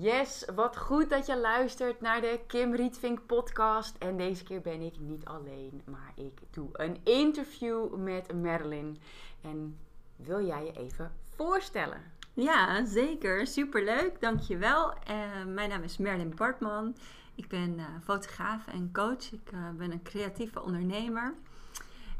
[0.00, 3.96] Yes, wat goed dat je luistert naar de Kim Rietvink podcast.
[3.98, 8.98] En deze keer ben ik niet alleen, maar ik doe een interview met Marilyn.
[9.40, 9.78] En
[10.16, 12.02] wil jij je even voorstellen?
[12.32, 13.46] Ja, zeker.
[13.46, 14.20] Superleuk.
[14.20, 14.88] Dankjewel.
[14.90, 16.96] Uh, mijn naam is Merlin Bartman.
[17.34, 19.32] Ik ben uh, fotograaf en coach.
[19.32, 21.34] Ik uh, ben een creatieve ondernemer.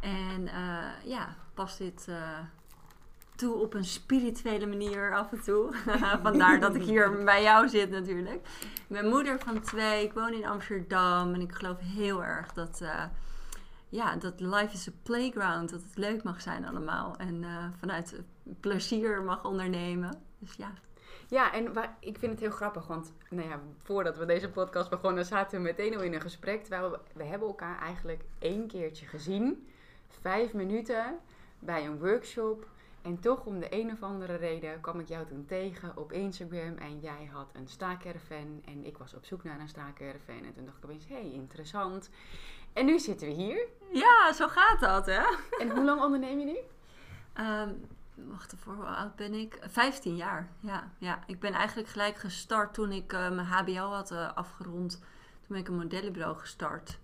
[0.01, 0.49] En
[1.05, 2.09] ja, pas dit
[3.41, 5.75] toe op een spirituele manier af en toe.
[6.23, 8.47] Vandaar dat ik hier bij jou zit natuurlijk.
[8.65, 10.05] Ik ben moeder van twee.
[10.05, 11.35] Ik woon in Amsterdam.
[11.35, 12.83] En ik geloof heel erg dat...
[13.89, 15.71] ja, dat life is a playground.
[15.71, 17.17] Dat het leuk mag zijn allemaal.
[17.17, 17.45] En
[17.79, 18.21] vanuit
[18.61, 20.23] plezier mag ondernemen.
[20.39, 20.73] Dus ja.
[21.31, 24.91] Ja, en waar, ik vind het heel grappig, want nou ja, voordat we deze podcast
[24.91, 26.61] begonnen, zaten we meteen al in een gesprek.
[26.65, 29.69] Terwijl we, we hebben elkaar eigenlijk één keertje gezien,
[30.21, 31.19] vijf minuten,
[31.59, 32.69] bij een workshop.
[33.03, 36.77] En toch om de een of andere reden kwam ik jou toen tegen op Instagram
[36.77, 40.45] en jij had een staakerven en ik was op zoek naar een staakerven.
[40.45, 42.11] En toen dacht ik opeens, hé, hey, interessant.
[42.73, 43.67] En nu zitten we hier.
[43.93, 45.23] Ja, zo gaat dat, hè?
[45.59, 46.59] En hoe lang onderneem je nu?
[47.45, 47.87] Um,
[48.29, 49.59] wacht even, hoe oud ben ik?
[49.61, 50.91] 15 jaar, ja.
[50.99, 51.19] ja.
[51.27, 54.91] Ik ben eigenlijk gelijk gestart toen ik uh, mijn HBO had uh, afgerond.
[54.91, 56.99] Toen ben ik een modellenbureau gestart.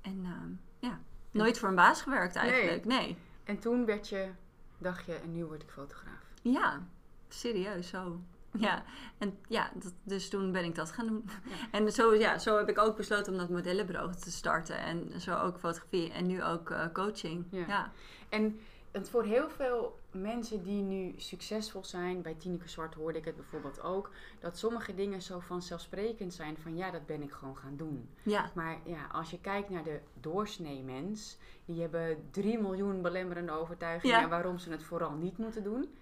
[0.00, 2.98] En uh, ja, nooit voor een baas gewerkt eigenlijk, nee.
[2.98, 3.16] nee.
[3.44, 4.30] En toen werd je,
[4.78, 6.32] dacht je, en nu word ik fotograaf?
[6.42, 6.86] Ja,
[7.28, 8.20] serieus zo.
[8.58, 8.84] Ja,
[9.18, 11.24] en ja, dat, dus toen ben ik dat gaan doen.
[11.44, 11.78] Ja.
[11.78, 14.78] En zo, ja, zo heb ik ook besloten om dat modellenbureau te starten.
[14.78, 17.44] En zo ook fotografie en nu ook coaching.
[17.50, 17.64] Ja.
[17.66, 17.92] ja.
[18.28, 18.60] En
[18.96, 23.36] het voor heel veel mensen die nu succesvol zijn, bij Tineke Zwart hoorde ik het
[23.36, 27.76] bijvoorbeeld ook, dat sommige dingen zo vanzelfsprekend zijn van ja, dat ben ik gewoon gaan
[27.76, 28.08] doen.
[28.22, 28.50] Ja.
[28.54, 34.20] Maar ja, als je kijkt naar de doorsnee mens, die hebben 3 miljoen belemmerende overtuigingen
[34.20, 34.28] ja.
[34.28, 35.94] waarom ze het vooral niet moeten doen.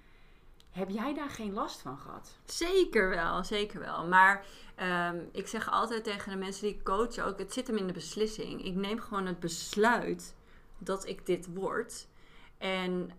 [0.71, 2.39] Heb jij daar geen last van gehad?
[2.45, 4.07] Zeker wel, zeker wel.
[4.07, 4.45] Maar
[5.11, 7.87] um, ik zeg altijd tegen de mensen die ik coach ook, het zit hem in
[7.87, 8.65] de beslissing.
[8.65, 10.35] Ik neem gewoon het besluit
[10.79, 12.07] dat ik dit word.
[12.59, 13.11] En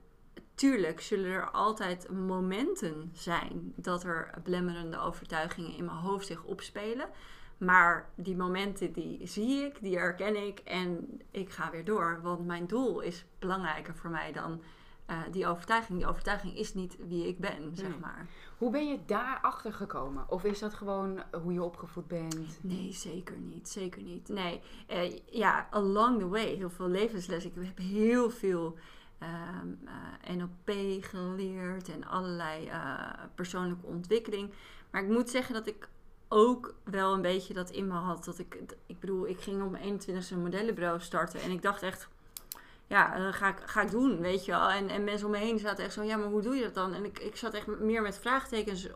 [0.55, 7.09] tuurlijk zullen er altijd momenten zijn dat er belemmerende overtuigingen in mijn hoofd zich opspelen.
[7.57, 12.19] Maar die momenten die zie ik, die herken ik en ik ga weer door.
[12.21, 14.61] Want mijn doel is belangrijker voor mij dan
[15.09, 15.97] uh, die overtuiging.
[15.97, 17.99] Die overtuiging is niet wie ik ben, zeg nee.
[17.99, 18.27] maar.
[18.57, 20.25] Hoe ben je daarachter gekomen?
[20.29, 22.59] Of is dat gewoon hoe je opgevoed bent?
[22.61, 23.69] Nee, zeker niet.
[23.69, 24.27] Zeker niet.
[24.27, 26.55] Nee, uh, ja, along the way.
[26.55, 27.45] Heel veel levensles.
[27.45, 28.77] Ik heb heel veel
[29.21, 34.53] um, uh, NLP geleerd en allerlei uh, persoonlijke ontwikkeling.
[34.91, 35.87] Maar ik moet zeggen dat ik
[36.27, 38.25] ook wel een beetje dat in me had.
[38.25, 41.81] Dat ik, ik bedoel, ik ging op mijn 21ste een modellenbureau starten en ik dacht
[41.81, 42.07] echt,
[42.87, 44.69] ja, dat ga ik, ga ik doen, weet je wel.
[44.69, 46.73] En, en mensen om me heen zaten echt zo, ja, maar hoe doe je dat
[46.73, 46.93] dan?
[46.93, 48.87] En ik, ik zat echt meer met vraagtekens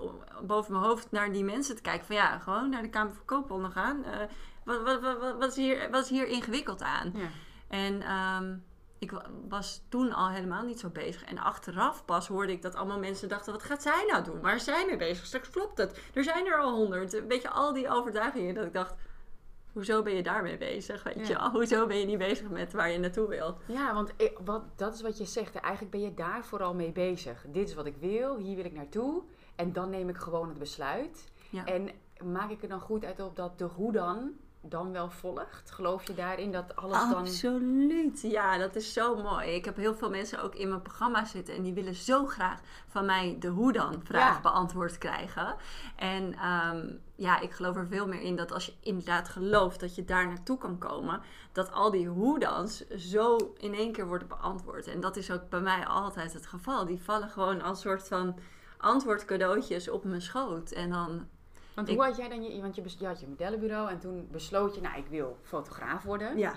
[0.44, 2.06] boven mijn hoofd naar die mensen te kijken.
[2.06, 4.03] Van ja, gewoon naar de Kamer van Koophandel gaan.
[4.06, 4.18] Uh,
[4.63, 7.13] wat, wat, wat, wat, is hier, wat is hier ingewikkeld aan?
[7.16, 7.28] Ja.
[7.68, 8.63] En um,
[8.99, 9.11] ik
[9.47, 11.23] was toen al helemaal niet zo bezig.
[11.23, 14.41] En achteraf pas hoorde ik dat allemaal mensen dachten: wat gaat zij nou doen?
[14.41, 15.25] Waar is zij mee bezig?
[15.25, 15.99] Straks klopt het.
[16.13, 17.27] Er zijn er al honderd.
[17.27, 18.55] Weet je, al die overtuigingen.
[18.55, 18.95] Dat ik dacht:
[19.73, 21.03] hoezo ben je daarmee bezig?
[21.03, 21.43] Weet ja.
[21.43, 23.61] je, hoezo ben je niet bezig met waar je naartoe wilt?
[23.65, 25.55] Ja, want ik, wat, dat is wat je zegt.
[25.55, 27.45] Eigenlijk ben je daar vooral mee bezig.
[27.47, 29.23] Dit is wat ik wil, hier wil ik naartoe.
[29.55, 31.31] En dan neem ik gewoon het besluit.
[31.49, 31.66] Ja.
[31.66, 31.89] En
[32.23, 35.72] maak ik er dan goed uit op dat de hoe dan dan wel volgt?
[35.72, 37.14] Geloof je daarin dat alles Absoluut.
[37.14, 37.22] dan...
[37.22, 39.50] Absoluut, ja, dat is zo mooi.
[39.50, 42.59] Ik heb heel veel mensen ook in mijn programma zitten en die willen zo graag
[42.88, 44.41] van mij de hoe dan vraag ja.
[44.41, 45.56] beantwoord krijgen.
[45.96, 49.96] En um, ja, ik geloof er veel meer in dat als je inderdaad gelooft dat
[49.96, 51.22] je daar naartoe kan komen,
[51.52, 54.88] dat al die hoe dans zo in één keer worden beantwoord.
[54.88, 56.85] En dat is ook bij mij altijd het geval.
[56.85, 58.35] Die vallen gewoon als soort van
[58.78, 60.72] antwoordcadeautjes op mijn schoot.
[60.72, 61.28] En dan
[61.85, 64.76] want hoe had jij dan je, want je, je had je modellenbureau en toen besloot
[64.76, 66.37] je, nou ik wil fotograaf worden.
[66.37, 66.53] Ja.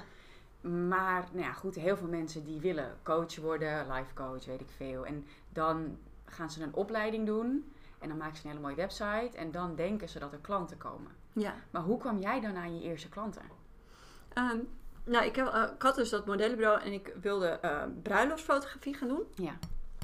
[0.60, 4.70] Maar, nou ja, goed, heel veel mensen die willen coach worden, life coach, weet ik
[4.76, 5.06] veel.
[5.06, 9.36] En dan gaan ze een opleiding doen en dan maken ze een hele mooie website
[9.36, 11.10] en dan denken ze dat er klanten komen.
[11.32, 11.54] Ja.
[11.70, 13.42] Maar hoe kwam jij dan aan je eerste klanten?
[14.38, 14.68] Um,
[15.04, 19.08] nou, ik, heb, uh, ik had dus dat modellenbureau en ik wilde uh, bruiloftsfotografie gaan
[19.08, 19.22] doen.
[19.34, 19.52] Ja.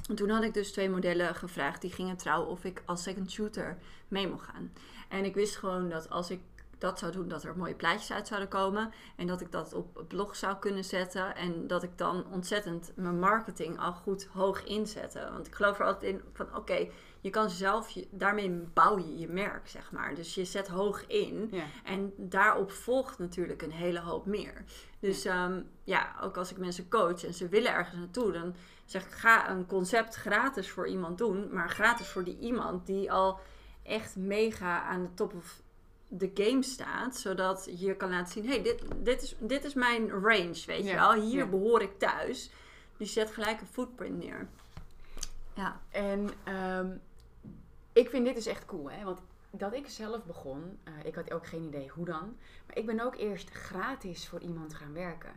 [0.09, 3.31] En toen had ik dus twee modellen gevraagd die gingen trouwen of ik als second
[3.31, 3.77] shooter
[4.09, 4.73] mee mocht gaan.
[5.09, 6.41] En ik wist gewoon dat als ik
[6.79, 8.93] dat zou doen, dat er mooie plaatjes uit zouden komen.
[9.17, 11.37] En dat ik dat op blog zou kunnen zetten.
[11.37, 15.29] En dat ik dan ontzettend mijn marketing al goed hoog inzette.
[15.33, 16.89] Want ik geloof er altijd in van oké,
[17.21, 20.15] je kan zelf, je, daarmee bouw je je merk, zeg maar.
[20.15, 21.49] Dus je zet hoog in.
[21.51, 21.65] Ja.
[21.85, 24.65] En daarop volgt natuurlijk een hele hoop meer.
[25.01, 25.63] Dus ja.
[25.85, 29.51] ja, ook als ik mensen coach en ze willen ergens naartoe, dan zeg ik ga
[29.51, 33.41] een concept gratis voor iemand doen, maar gratis voor die iemand die al
[33.89, 35.63] echt mega aan de top of
[36.09, 40.11] de game staat, zodat je kan laten zien, hey, dit, dit, is, dit is mijn
[40.11, 41.13] range, weet Ja, je wel.
[41.13, 41.47] Hier ja.
[41.47, 42.51] behoor ik thuis.
[42.97, 44.49] Dus je zet gelijk een footprint neer.
[45.55, 46.97] Ja, En ehm,
[47.93, 49.05] ik vind dit dus echt cool, hè?
[49.05, 49.21] Want
[49.51, 52.37] dat ik zelf begon, eh, ik had ook geen idee hoe dan.
[52.67, 55.33] Maar ik ben ook eerst gratis voor iemand gaan werken.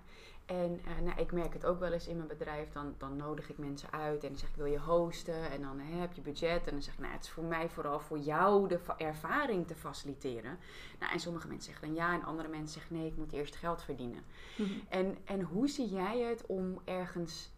[0.51, 2.71] En eh, nou, ik merk het ook wel eens in mijn bedrijf.
[2.71, 5.51] Dan, dan nodig ik mensen uit en dan zeg ik wil je hosten.
[5.51, 6.65] En dan hè, heb je budget.
[6.67, 9.67] En dan zeg ik nou het is voor mij vooral voor jou de va- ervaring
[9.67, 10.57] te faciliteren.
[10.99, 13.55] Nou, en sommige mensen zeggen dan ja en andere mensen zeggen nee ik moet eerst
[13.55, 14.23] geld verdienen.
[14.89, 17.51] En, en hoe zie jij het om ergens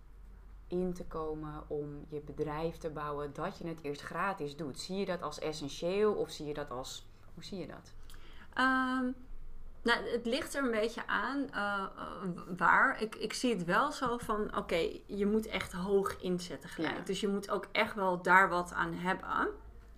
[0.68, 4.80] in te komen, om je bedrijf te bouwen, dat je het eerst gratis doet?
[4.80, 7.06] Zie je dat als essentieel of zie je dat als.
[7.34, 7.94] Hoe zie je dat?
[8.54, 9.06] Ehm,
[9.84, 13.02] nou, het ligt er een beetje aan eh, eh, waar.
[13.02, 16.98] Ik, ik zie het wel zo van, oké, je moet echt hoog inzetten gelijk.
[16.98, 17.04] Ja.
[17.04, 19.48] Dus je moet ook echt wel daar wat aan hebben.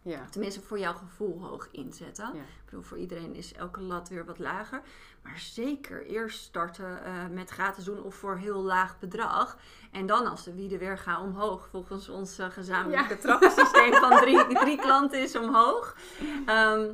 [0.02, 0.26] Ja.
[0.30, 2.30] Tenminste, voor jouw gevoel hoog inzetten.
[2.34, 2.40] Ja.
[2.42, 4.82] Ik bedoel, voor iedereen is elke lat weer wat lager.
[5.24, 9.58] Maar zeker eerst starten eh, met gratis doen of voor heel laag bedrag.
[9.92, 11.68] En dan als de wieden weer gaan omhoog.
[11.72, 13.20] Volgens ons gezamenlijke Ja.
[13.20, 15.96] trappensysteem van drie, drie klanten is omhoog.
[16.46, 16.92] Ehm,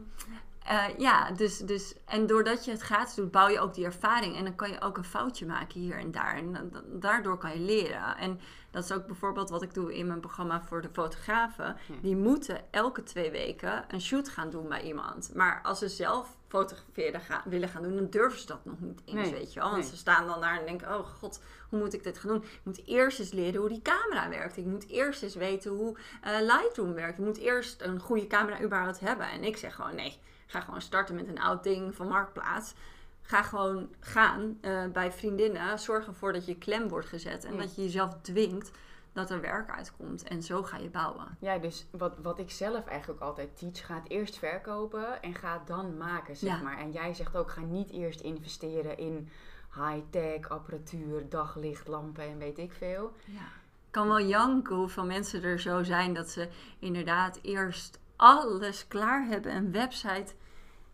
[0.66, 4.36] eh, ja, dus, dus, en doordat je het gratis doet, bouw je ook die ervaring.
[4.38, 6.36] En dan kan je ook een foutje maken hier en daar.
[6.36, 8.18] En da- da- daardoor kan je leren.
[8.18, 8.40] En
[8.72, 11.78] dat is ook bijvoorbeeld wat ik doe in mijn programma voor de fotografen.
[12.02, 15.31] Die moeten elke twee weken een shoot gaan doen bij iemand.
[15.36, 19.01] Maar als ze zelf fotograferen gaan, willen gaan doen, dan durven ze dat nog niet
[19.06, 19.69] eens, Nee, weet je wel.
[19.69, 19.92] Want nee.
[19.92, 22.44] ze staan dan daar en denken, oh god, hoe moet ik dit gaan doen?
[22.44, 24.57] Ik moet eerst eens leren hoe die camera werkt.
[24.57, 27.19] Ik moet eerst eens weten hoe eh, Lightroom werkt.
[27.19, 29.30] Ik moet eerst een goede camera überhaupt hebben.
[29.30, 32.74] En ik zeg gewoon, nee, ga gewoon starten met een oud ding van Marktplaats.
[33.21, 35.80] Ga gewoon gaan eh, bij vriendinnen.
[35.80, 37.45] Zorg ervoor dat je klem wordt gezet.
[37.45, 38.71] En dat je jezelf dwingt
[39.13, 40.24] dat er werk uitkomt.
[40.24, 41.38] En zo ga je bouwen.
[41.40, 45.54] Ja, dus wat, wat ik zelf eigenlijk altijd teach, ga het eerst verkopen en ga
[45.54, 46.62] het dan maken, zeg Ja.
[46.63, 46.78] maar.
[46.78, 49.30] En jij zegt ook, ga niet eerst investeren in
[49.75, 53.12] high-tech apparatuur, daglicht, lampen en weet ik veel.
[53.25, 53.40] Ja.
[53.86, 56.50] Ik kan wel janken hoeveel mensen er zo zijn dat ze
[56.80, 59.56] inderdaad eerst alles klaar hebben.
[59.56, 60.34] Een website.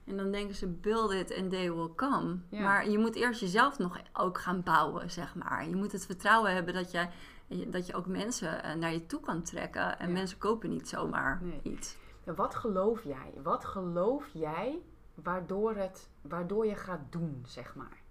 [0.06, 2.38] En dan denken ze, build it and they will come.
[2.50, 2.62] Ja.
[2.62, 5.68] Maar je moet eerst jezelf nog ook gaan bouwen, zeg maar.
[5.68, 7.08] Je moet het vertrouwen hebben dat je,
[7.48, 10.00] dat je ook mensen eh, naar je toe kan trekken.
[10.00, 10.14] En Ja.
[10.14, 11.60] mensen kopen niet zomaar Nee.
[11.64, 11.98] iets.
[12.24, 13.34] En wat geloof jij?
[13.44, 14.80] Wat geloof jij
[15.14, 18.02] waardoor, het, waardoor je gaat doen, zeg maar?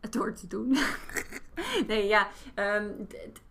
[0.00, 0.76] Het door te doen.
[1.86, 2.28] nee, ja.
[2.54, 2.90] ehm,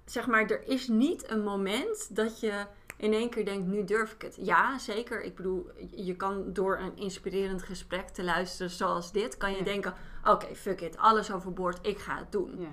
[0.06, 2.66] zeg maar, er is niet een moment dat je
[2.98, 4.36] in één keer denkt, nu durf ik het.
[4.42, 5.22] Ja, zeker.
[5.24, 9.64] Ik bedoel, je kan door een inspirerend gesprek te luisteren zoals dit, kan je Ja.
[9.64, 9.94] denken,
[10.26, 12.60] oké, fuck it, alles overboord, ik ga het doen.
[12.60, 12.68] Ja.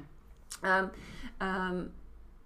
[0.60, 0.86] Ehm,
[1.38, 1.84] ehm,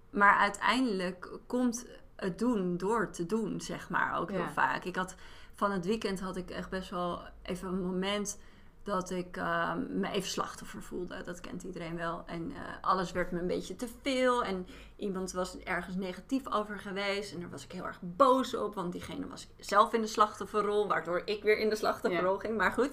[0.09, 1.85] maar uiteindelijk komt
[2.15, 4.83] het doen door te doen, zeg maar, ook heel vaak.
[4.83, 5.15] Ik had
[5.53, 8.37] van het weekend had ik echt best wel even een moment
[8.83, 11.23] dat ik ehm, me even slachtoffer voelde.
[11.23, 12.23] Dat kent iedereen wel.
[12.25, 14.43] En eh, alles werd me een beetje te veel.
[14.43, 17.33] En iemand was ergens negatief over geweest.
[17.33, 18.75] En daar was ik heel erg boos op.
[18.75, 20.87] Want diegene was zelf in de slachtofferrol.
[20.87, 22.57] Waardoor ik weer in de slachtofferrol ging.
[22.57, 22.91] Maar goed.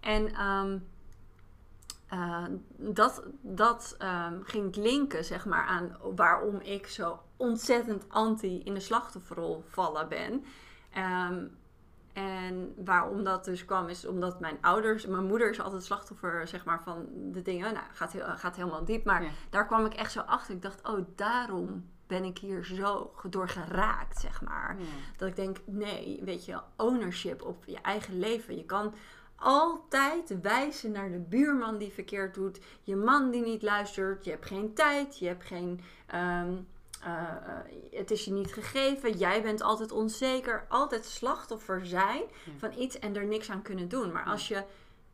[0.00, 0.34] En
[2.10, 2.44] eh,
[2.76, 8.80] dat, dat ehm, ging linken, zeg maar, aan waarom ik zo ontzettend anti in de
[8.80, 10.44] slachtofferrol vallen ben.
[10.92, 11.44] Ehm,
[12.12, 16.64] en waarom dat dus kwam, is omdat mijn ouders, mijn moeder is altijd slachtoffer, zeg
[16.64, 17.72] maar, van de dingen.
[17.74, 19.30] Nou, gaat, heel, gaat helemaal diep, maar Ja.
[19.50, 20.54] daar kwam ik echt zo achter.
[20.54, 24.76] Ik dacht, oh, daarom ben ik hier zo door geraakt, zeg maar.
[24.78, 24.84] Ja.
[25.16, 28.56] Dat ik denk, nee, weet je, ownership op je eigen leven.
[28.56, 28.94] Je kan
[29.40, 34.46] altijd wijzen naar de buurman die verkeerd doet, je man die niet luistert, je hebt
[34.46, 35.80] geen tijd, je hebt geen.
[36.06, 36.52] ehm,
[37.02, 37.58] eh, eh,
[37.90, 42.52] het is je niet gegeven, jij bent altijd onzeker, altijd slachtoffer zijn Ja.
[42.58, 44.12] van iets en er niks aan kunnen doen.
[44.12, 44.64] Maar als je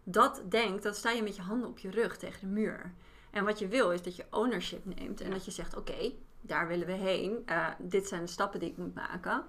[0.05, 2.93] dat denkt, dan sta je met je handen op je rug tegen de muur.
[3.31, 5.33] En wat je wil is dat je ownership neemt en Ja.
[5.33, 7.43] dat je zegt: Oké, daar willen we heen.
[7.47, 9.45] Eh, dit zijn de stappen die ik moet maken.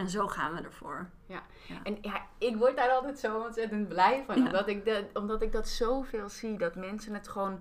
[0.00, 1.08] En zo gaan we ervoor.
[1.82, 4.36] En ja, ik word daar altijd zo ontzettend blij van.
[4.38, 4.44] Ja.
[4.44, 6.58] Omdat, ik dat, omdat ik dat zoveel zie.
[6.58, 7.60] Dat mensen het gewoon...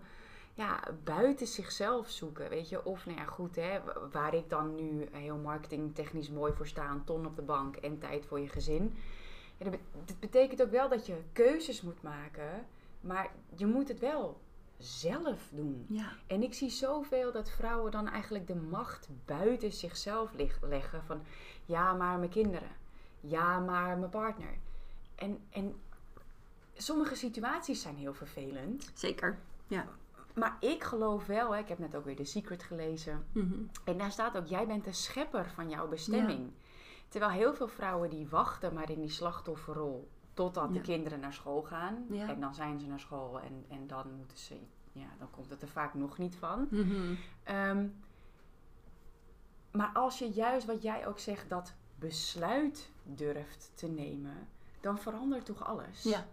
[0.53, 2.85] ja, buiten zichzelf zoeken, weet je.
[2.85, 6.89] Of, nou ja, goed, hè, wa- waar ik dan nu heel marketingtechnisch mooi voor sta,
[6.89, 8.97] een ton op de bank en tijd voor je gezin.
[9.57, 9.69] Ja,
[10.05, 12.65] dat betekent ook wel dat je keuzes moet maken,
[13.01, 14.39] maar je moet het wel
[14.79, 15.85] zelf doen.
[15.89, 16.11] Ja.
[16.27, 21.03] En ik zie zoveel dat vrouwen dan eigenlijk de macht buiten zichzelf leggen.
[21.03, 21.21] Van
[21.65, 22.71] ja, maar mijn kinderen.
[23.19, 24.57] Ja, maar mijn partner.
[25.15, 25.75] En, en
[26.73, 28.91] sommige situaties zijn heel vervelend.
[28.93, 29.39] Zeker.
[29.67, 29.87] Ja.
[30.35, 33.25] Maar ik geloof wel, hè, ik heb net ook weer The Secret gelezen.
[33.31, 33.63] Mhm.
[33.83, 36.51] En daar staat ook, jij bent de schepper van jouw bestemming.
[37.07, 40.09] Terwijl heel veel vrouwen die wachten maar in die slachtofferrol
[40.39, 42.05] totdat de kinderen naar school gaan.
[42.09, 44.55] En dan zijn ze naar school en, en dan moeten ze,
[44.91, 46.67] ja, dan komt het er vaak nog niet van.
[46.69, 47.13] Mhm.
[47.43, 47.87] Ehm,
[49.71, 54.47] maar als je juist wat jij ook zegt, dat besluit durft te nemen,
[54.81, 56.03] dan verandert toch alles.
[56.03, 56.25] Ja.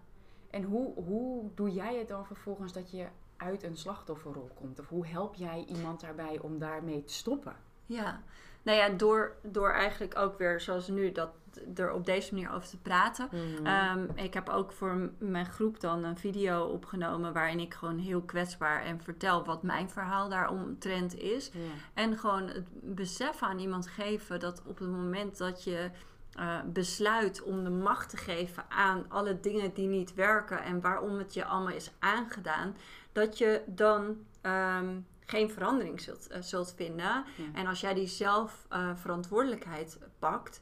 [0.50, 4.78] En hoe, hoe doe jij het dan vervolgens dat je uit een slachtofferrol komt?
[4.80, 7.56] Of hoe help jij iemand daarbij om daarmee te stoppen?
[7.86, 8.22] Ja,
[8.62, 11.30] nou ja, door, door eigenlijk ook weer zoals nu dat
[11.74, 13.28] er op deze manier over te praten.
[13.64, 18.22] Ehm, ik heb ook voor mijn groep dan een video opgenomen waarin ik gewoon heel
[18.22, 21.50] kwetsbaar en vertel wat mijn verhaal daaromtrent is.
[21.94, 25.90] En gewoon het besef aan iemand geven dat op het moment dat je
[26.36, 31.18] eh, besluit om de macht te geven aan alle dingen die niet werken en waarom
[31.18, 32.76] het je allemaal is aangedaan,
[33.12, 37.04] dat je dan ehm, geen verandering zult, eh, zult vinden.
[37.04, 37.24] Ja.
[37.52, 40.60] En als jij die zelf eh, verantwoordelijkheid pakt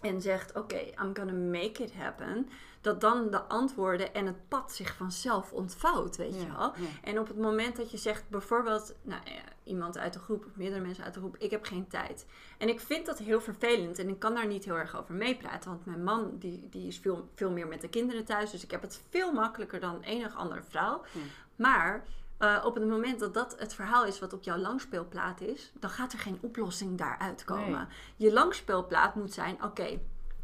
[0.00, 2.48] en zegt: Oké, I'm gonna make it happen,
[2.80, 6.72] dat dan de antwoorden en het pad zich vanzelf ontvouwt, weet je wel.
[6.76, 6.88] ja.
[7.02, 10.56] En op het moment dat je zegt, bijvoorbeeld, nou, ja, iemand uit de groep, of
[10.56, 12.26] meerdere mensen uit de groep, ik heb geen tijd.
[12.58, 15.70] En ik vind dat heel vervelend en ik kan daar niet heel erg over meepraten,
[15.70, 18.70] want mijn man die, die is veel, veel meer met de kinderen thuis, dus ik
[18.70, 21.02] heb het veel makkelijker dan enig andere vrouw.
[21.12, 21.20] Ja.
[21.56, 22.04] Maar
[22.38, 25.90] eh, op het moment dat dat het verhaal is wat op jouw langspeelplaat is, dan
[25.90, 27.70] gaat er geen oplossing daaruit komen.
[27.70, 28.28] Nee.
[28.28, 30.00] Je langspeelplaat moet zijn, oké,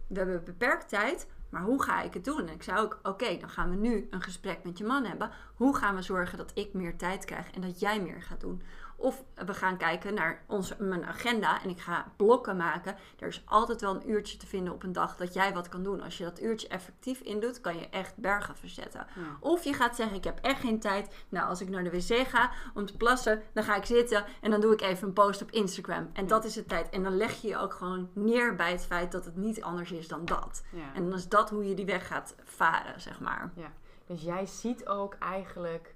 [0.07, 2.49] we hebben beperkt tijd, maar hoe ga ik het doen?
[2.49, 5.31] En ik zei ook, oké, dan gaan we nu een gesprek met je man hebben.
[5.55, 8.63] Hoe gaan we zorgen dat ik meer tijd krijg en dat jij meer gaat doen?
[9.03, 12.97] Of we gaan kijken naar onze, mijn agenda en ik ga blokken maken.
[13.19, 15.83] Er is altijd wel een uurtje te vinden op een dag dat jij wat kan
[15.83, 16.01] doen.
[16.03, 19.07] Als je dat uurtje effectief indoet, kan je echt bergen verzetten.
[19.15, 19.23] Ja.
[19.41, 21.15] Of je gaat zeggen, ik heb echt geen tijd.
[21.29, 24.51] Nou, als ik naar de wc ga om te plassen, dan ga ik zitten en
[24.51, 26.11] dan doe ik even een post op Instagram.
[26.13, 26.91] En dat is de tijd.
[26.91, 29.93] En dan leg je je ook gewoon neer bij het feit dat het niet anders
[29.93, 30.63] is dan dat.
[30.71, 30.95] Ja.
[30.95, 33.53] En dan is dat hoe je die weg gaat varen, zeg maar.
[33.55, 33.73] Ja,
[34.07, 35.95] dus jij ziet ook eigenlijk,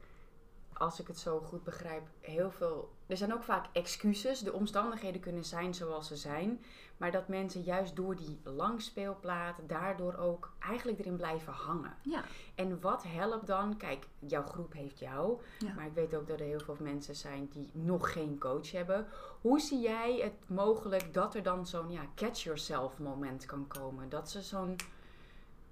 [0.79, 2.95] als ik het zo goed begrijp, heel veel.
[3.07, 4.41] Er zijn ook vaak excuses.
[4.41, 6.65] De omstandigheden kunnen zijn zoals ze zijn.
[6.97, 11.97] Maar dat mensen juist door die langspeelplaat daardoor ook eigenlijk erin blijven hangen.
[12.03, 12.25] Ja.
[12.55, 13.77] En wat helpt dan?
[13.77, 15.41] Kijk, jouw groep heeft jou.
[15.59, 15.75] Ja.
[15.75, 19.07] Maar ik weet ook dat er heel veel mensen zijn die nog geen coach hebben.
[19.41, 24.09] Hoe zie jij het mogelijk dat er dan zo'n ja, catch yourself moment kan komen?
[24.09, 24.77] Dat ze zo'n,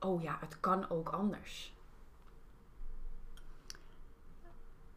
[0.00, 1.74] oh ja, het kan ook anders.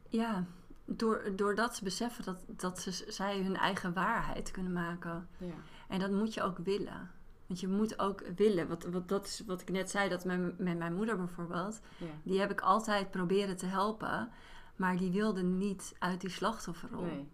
[0.09, 0.45] Ja,
[0.85, 5.27] door, doordat ze beseffen dat, dat ze, zij hun eigen waarheid kunnen maken.
[5.37, 5.53] Ja.
[5.87, 7.11] En dat moet je ook willen.
[7.47, 8.67] Want je moet ook willen.
[8.67, 11.79] Wat, wat, dat is wat ik net zei, dat met, met mijn moeder bijvoorbeeld.
[11.97, 12.05] Ja.
[12.23, 14.29] Die heb ik altijd proberen te helpen.
[14.75, 17.03] Maar die wilde niet uit die slachtofferrol.
[17.03, 17.27] Nee.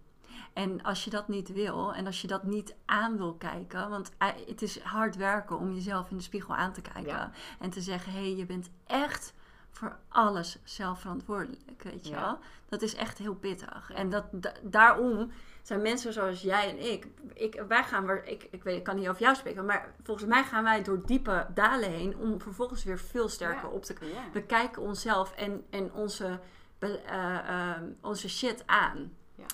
[0.54, 4.12] En als je dat niet wil en als je dat niet aan wil kijken, want
[4.18, 7.32] eh, het is hard werken om jezelf in de spiegel aan te kijken Ja.
[7.60, 9.34] en te zeggen: hé, hey, je bent echt
[9.74, 12.20] voor alles zelf verantwoordelijk, weet je Ja.
[12.22, 12.40] wel?
[12.70, 13.92] Dat is echt heel pittig.
[13.94, 18.64] En dat, da- daarom zijn mensen zoals jij en ik, ik wij gaan ik, ik,
[18.64, 21.90] weet, ik kan niet over jou spreken, maar volgens mij gaan wij door diepe dalen
[21.92, 23.76] heen om vervolgens weer veel sterker Ja.
[23.76, 24.24] op te Ja.
[24.34, 26.40] we kijken onszelf en, en onze,
[26.80, 29.14] be- eh, eh, onze shit aan.
[29.36, 29.46] Ja.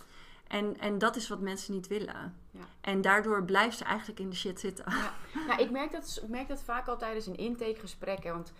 [0.47, 2.35] En, en dat is wat mensen niet willen.
[2.51, 2.59] Ja.
[2.81, 4.85] En daardoor blijft ze eigenlijk in de shit zitten.
[4.87, 5.13] Ja.
[5.47, 8.23] Nou, ik merk, dat, ik merk dat vaak al tijdens een intakegesprek.
[8.23, 8.53] Want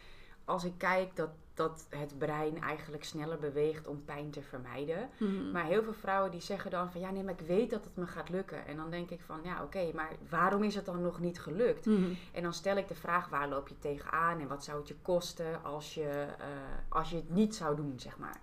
[0.46, 5.10] als ik kijk dat, dat het brein eigenlijk sneller beweegt om pijn te vermijden.
[5.18, 5.52] Mhm.
[5.52, 7.96] Maar heel veel vrouwen die zeggen dan van ja, nee, maar ik weet dat het
[7.96, 8.66] me gaat lukken.
[8.66, 11.86] En dan denk ik van ja, oké, maar waarom is het dan nog niet gelukt?
[11.86, 12.14] Mhm.
[12.34, 14.96] En dan stel ik de vraag waar loop je tegenaan en wat zou het je
[15.02, 16.48] kosten als je, eh,
[16.90, 18.42] als je het niet zou doen, zeg maar.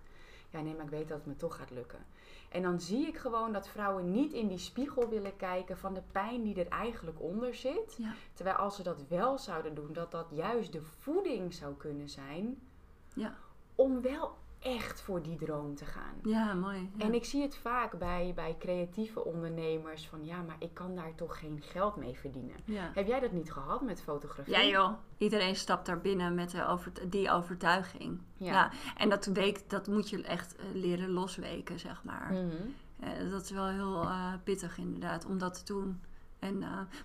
[0.51, 2.07] Ja, nee, maar ik weet dat het me toch gaat lukken.
[2.49, 6.03] En dan zie ik gewoon dat vrouwen niet in die spiegel willen kijken van de
[6.13, 7.95] pijn die er eigenlijk onder zit.
[7.99, 8.15] Ja.
[8.35, 12.59] Terwijl als ze dat wel zouden doen, dat dat juist de voeding zou kunnen zijn
[13.17, 13.35] Ja.
[13.75, 16.15] om wel echt voor die droom te gaan.
[16.23, 16.91] Ja, mooi.
[16.97, 17.05] Ja.
[17.05, 21.15] En ik zie het vaak bij, bij creatieve ondernemers van ja, maar ik kan daar
[21.15, 22.57] toch geen geld mee verdienen.
[22.65, 22.91] ja.
[22.95, 24.53] Heb jij dat niet gehad met fotografie?
[24.55, 28.21] Ja joh, iedereen stapt daar binnen met de over, die overtuiging.
[28.37, 28.53] Ja.
[28.53, 28.71] Ja.
[28.97, 32.33] En dat, week, dat moet je echt eh, leren losweken, zeg maar.
[32.33, 32.47] Mhm.
[33.01, 36.01] Eh, dat is wel heel eh, pittig inderdaad, om dat te doen.
[36.39, 36.59] En,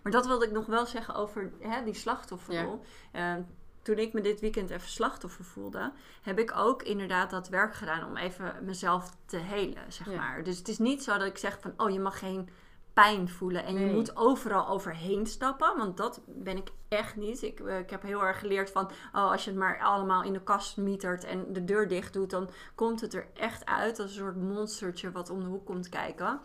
[0.04, 2.82] maar dat wilde ik nog wel zeggen over hè, die slachtofferrol.
[3.12, 3.36] Eh,
[3.82, 8.06] toen ik me dit weekend even slachtoffer voelde, heb ik ook inderdaad dat werk gedaan
[8.06, 10.16] om even mezelf te helen, zeg Ja.
[10.18, 10.44] maar.
[10.44, 12.50] Dus het is niet zo dat ik zeg van, oh je mag geen
[12.94, 13.86] pijn voelen en Nee.
[13.88, 17.42] je moet overal overheen stappen, want dat ben ik echt niet.
[17.42, 20.34] Ik, eh, ik heb heel erg geleerd van, oh als je het maar allemaal in
[20.34, 24.10] de kast mietert en de deur dicht doet, dan komt het er echt uit als
[24.12, 26.40] een soort monstertje wat om de hoek komt kijken.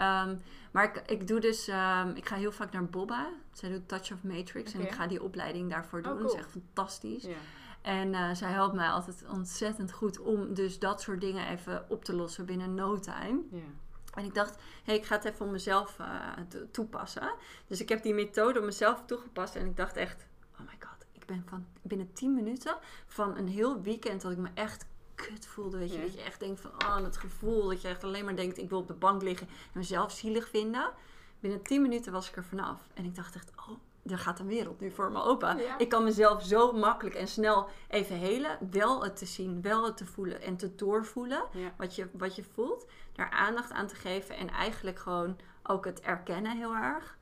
[0.00, 0.36] Ehm,
[0.70, 3.28] maar ik, ik doe dus, ehm, ik ga heel vaak naar Bobba.
[3.52, 6.14] Zij doet Touch of Matrix en ik ga die opleiding daarvoor Oh, doen.
[6.14, 6.26] cool.
[6.26, 7.26] Dat is echt fantastisch.
[7.82, 12.04] En eh, zij helpt mij altijd ontzettend goed om dus dat soort dingen even op
[12.04, 13.40] te lossen binnen no time.
[14.14, 16.06] En ik dacht, hé, ik ga het even op mezelf eh,
[16.48, 17.32] to- toepassen.
[17.66, 19.56] Dus ik heb die methode op mezelf toegepast.
[19.56, 22.76] En ik dacht echt, oh my god, ik ben van binnen 10 minuten
[23.06, 24.86] van een heel weekend dat ik me echt
[25.20, 25.78] kut voelde.
[25.78, 26.04] Weet je, Ja.
[26.04, 28.68] dat je echt denkt van, oh, dat gevoel dat je echt alleen maar denkt, ik
[28.68, 30.90] wil op de bank liggen en mezelf zielig vinden.
[31.40, 32.80] Binnen 10 minuten was ik er vanaf.
[32.94, 33.78] En ik dacht echt, oh,
[34.12, 35.58] er gaat een wereld nu voor me open.
[35.58, 35.78] Ja.
[35.78, 38.58] Ik kan mezelf zo makkelijk en snel even helen.
[38.70, 41.72] Wel het te zien, wel het te voelen en te doorvoelen Ja.
[41.76, 46.00] wat je, wat je voelt, daar aandacht aan te geven en eigenlijk gewoon ook het
[46.00, 47.18] erkennen heel erg.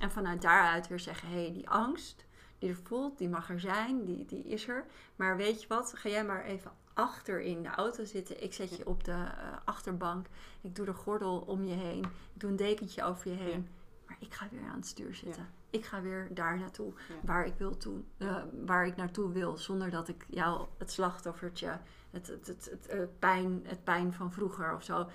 [0.00, 2.24] En vanuit daaruit weer zeggen, hé, hey, die angst
[2.58, 4.84] die er voelt, die mag er zijn, die, die is er.
[5.16, 8.42] Maar weet je wat, ga jij maar even achter in de auto zitten.
[8.42, 9.26] Ik zet je op de eh,
[9.64, 10.26] achterbank.
[10.60, 12.04] Ik doe de gordel om je heen.
[12.34, 13.68] Ik doe een dekentje over je heen.
[14.06, 15.48] Maar ik ga weer aan het stuur zitten.
[15.70, 17.14] Ik ga weer daar naartoe Ja.
[17.22, 21.78] waar ik wil toe, eh, waar ik naartoe wil, zonder dat ik jou het slachtoffertje,
[22.10, 25.06] het, het, het, het, eh, pijn, het pijn van vroeger of zo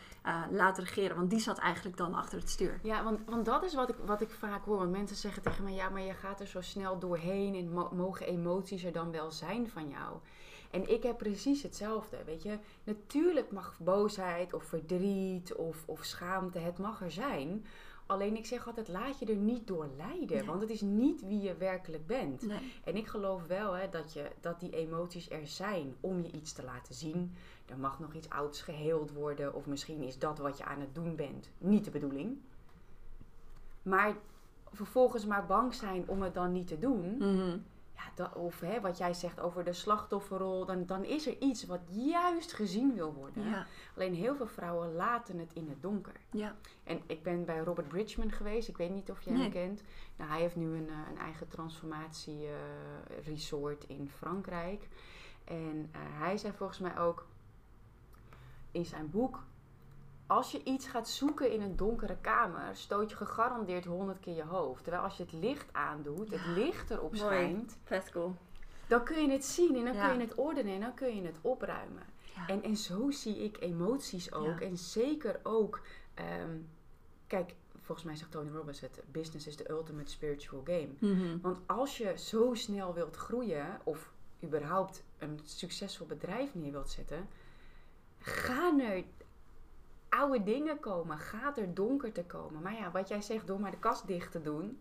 [0.51, 1.17] laat regeren.
[1.17, 2.79] Want die zat eigenlijk dan achter het stuur.
[2.83, 4.77] Ja, want, want dat is wat ik, wat ik vaak hoor.
[4.77, 7.91] Want mensen zeggen tegen me, ja, maar je gaat er zo snel doorheen en mo-
[7.93, 10.17] mogen emoties er dan wel zijn van jou?
[10.77, 12.57] En ik heb precies hetzelfde, weet je.
[12.83, 17.65] Natuurlijk mag boosheid of verdriet of, of schaamte, het mag er zijn.
[18.05, 20.37] Alleen ik zeg altijd, laat je er niet door leiden.
[20.37, 20.45] Nee.
[20.45, 22.41] Want het is niet wie je werkelijk bent.
[22.41, 22.73] Nee.
[22.83, 26.53] En ik geloof wel hè, dat, je, dat die emoties er zijn om je iets
[26.53, 27.33] te laten zien.
[27.65, 29.53] Er mag nog iets ouds geheeld worden.
[29.53, 32.37] Of misschien is dat wat je aan het doen bent niet de bedoeling.
[33.81, 34.15] Maar
[34.71, 37.17] vervolgens maar bang zijn om het dan niet te doen.
[37.17, 37.57] Mhm.
[37.97, 40.65] Ja, dat, of hè, wat jij zegt over de slachtofferrol.
[40.65, 43.49] Dan, dan is er iets wat juist gezien wil worden.
[43.49, 43.65] Ja.
[43.95, 46.13] Alleen heel veel vrouwen laten het in het donker.
[46.31, 46.55] Ja.
[46.83, 48.67] En ik ben bij Robert Bridgman geweest.
[48.67, 49.83] Ik weet niet of jij hem kent.
[50.15, 52.47] Nou, hij heeft nu een, eh, een eigen transformatie
[53.25, 54.87] eh, in Frankrijk.
[55.43, 57.27] En eh, hij zei volgens mij ook
[58.71, 59.43] in zijn boek...
[60.27, 62.75] Als je iets gaat zoeken in een donkere kamer...
[62.75, 64.83] stoot je gegarandeerd honderd keer je hoofd.
[64.83, 67.77] Terwijl als je het licht aandoet, het licht erop schijnt...
[68.11, 68.35] Cool.
[68.87, 70.07] dan kun je het zien en dan Ja.
[70.07, 72.03] kun je het ordenen en dan kun je het opruimen.
[72.35, 72.47] Ja.
[72.47, 74.59] En, en zo zie ik emoties ook.
[74.59, 74.65] Ja.
[74.65, 75.81] En zeker ook,
[76.13, 76.57] ehm,
[77.27, 80.89] kijk, volgens mij zegt Tony Robbins het, business is the ultimate spiritual game.
[80.99, 81.37] Mhm.
[81.41, 84.11] Want als je zo snel wilt groeien, of
[84.43, 87.27] überhaupt een succesvol bedrijf neer wilt zetten,
[88.19, 89.03] gaan er
[90.09, 92.61] oude dingen komen, gaat er donker te komen.
[92.61, 94.79] Maar ja, wat jij zegt, door maar de kast dicht te doen,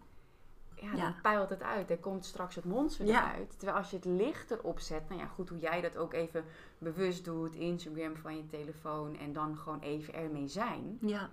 [0.75, 1.03] ja, Ja.
[1.03, 1.91] dan peilt het uit.
[1.91, 3.31] Er komt straks het monster Ja.
[3.33, 3.55] eruit.
[3.59, 6.45] Terwijl als je het licht erop zet, nou ja, goed, hoe jij dat ook even
[6.79, 11.29] bewust doet, Instagram van je telefoon en dan gewoon even ermee zijn, Ja.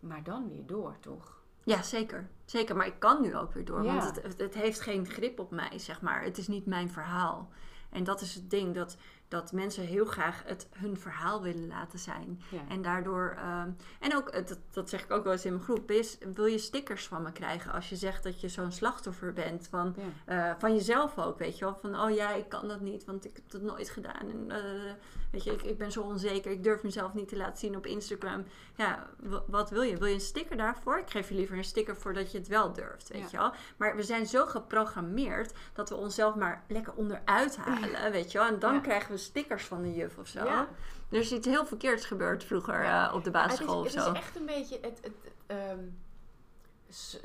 [0.00, 1.38] maar dan weer door, toch?
[1.64, 2.28] Ja, zeker.
[2.44, 3.84] Zeker, maar ik kan nu ook weer door.
[3.84, 3.94] Ja.
[3.94, 6.22] Want het, het, het heeft geen grip op mij, zeg maar.
[6.22, 7.48] Het is niet mijn verhaal.
[7.90, 8.96] En dat is het ding, dat,
[9.30, 12.40] dat mensen heel graag het hun verhaal willen laten zijn.
[12.50, 12.60] Ja.
[12.68, 13.34] En daardoor...
[13.38, 16.16] ehm, en ook, dat, dat zeg ik ook wel eens in mijn groep, wil je,
[16.34, 19.94] wil je stickers van me krijgen als je zegt dat je zo'n slachtoffer bent van,
[20.26, 20.50] Ja.
[20.50, 21.74] eh, van jezelf ook, weet je wel.
[21.76, 24.20] Van, oh ja, ik kan dat niet, want ik heb dat nooit gedaan.
[24.30, 24.92] En, eh,
[25.32, 27.86] weet je, ik, ik ben zo onzeker, ik durf mezelf niet te laten zien op
[27.86, 28.44] Instagram.
[28.76, 29.96] Ja, wa- wat wil je?
[29.96, 30.98] Wil je een sticker daarvoor?
[30.98, 33.52] Ik geef je liever een sticker voordat je het wel durft, weet je wel.
[33.76, 38.46] Maar we zijn zo geprogrammeerd dat we onszelf maar lekker onderuit halen, weet je wel.
[38.46, 40.44] En dan krijgen we stickers van de juf of zo.
[40.44, 40.68] Ja.
[41.10, 43.08] Er is iets heel verkeerds gebeurd vroeger Ja.
[43.08, 44.08] eh, op de basisschool het is, of zo.
[44.08, 45.78] Het is echt een beetje het, het, het, ehm,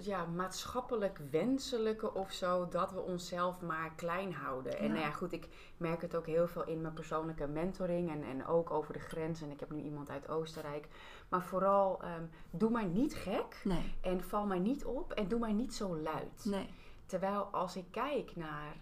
[0.01, 4.77] ja, maatschappelijk wenselijke of zo, dat we onszelf maar klein houden.
[4.77, 8.23] En nou ja, goed, ik merk het ook heel veel in mijn persoonlijke mentoring en,
[8.23, 9.41] en ook over de grens.
[9.41, 10.87] En ik heb nu iemand uit Oostenrijk.
[11.29, 15.39] Maar vooral, ehm, doe maar niet gek Nee, en val maar niet op en doe
[15.39, 16.41] maar niet zo luid.
[16.45, 16.69] nee.
[17.05, 18.75] Terwijl als ik kijk naar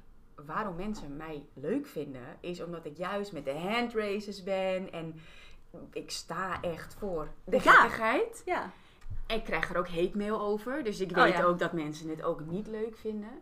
[0.46, 5.20] waarom mensen mij leuk vinden, is omdat ik juist met de handraces ben en
[5.92, 7.72] ik sta echt voor de Ja.
[7.72, 8.42] gekkigheid.
[8.46, 8.72] Ja.
[9.28, 11.44] En ik krijg er ook hate mail over, dus ik Oh, weet ja.
[11.44, 13.42] ook dat mensen het ook niet leuk vinden.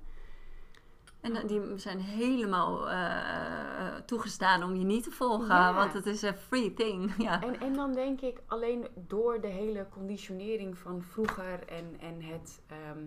[1.21, 5.47] En die zijn helemaal eh, toegestaan om je niet te volgen.
[5.55, 5.73] Ja.
[5.73, 7.13] Want het is een free thing.
[7.23, 7.41] Ja.
[7.43, 12.61] En, en dan denk ik alleen door de hele conditionering van vroeger en, en het,
[12.67, 12.99] ehm,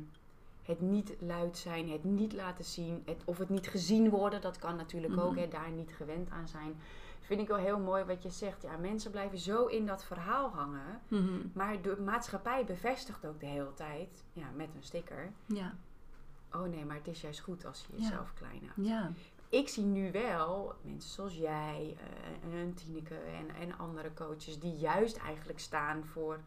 [0.64, 4.58] het niet luid zijn, het niet laten zien, het, of het niet gezien worden, dat
[4.58, 5.40] kan natuurlijk ook, Mhm.
[5.40, 6.76] hè, daar niet gewend aan zijn.
[7.20, 8.62] Vind ik wel heel mooi wat je zegt.
[8.62, 11.00] Ja, mensen blijven zo in dat verhaal hangen.
[11.08, 11.38] Mhm.
[11.52, 15.32] Maar de maatschappij bevestigt ook de hele tijd, ja, met een sticker.
[15.46, 15.74] ja.
[16.52, 18.02] Oh nee, maar het is juist goed als je Ja.
[18.02, 18.88] jezelf klein houdt.
[18.90, 19.10] Ja.
[19.48, 21.96] ik zie nu wel mensen zoals jij
[22.52, 26.40] eh, en Tineke en, en andere coaches die juist eigenlijk staan voor,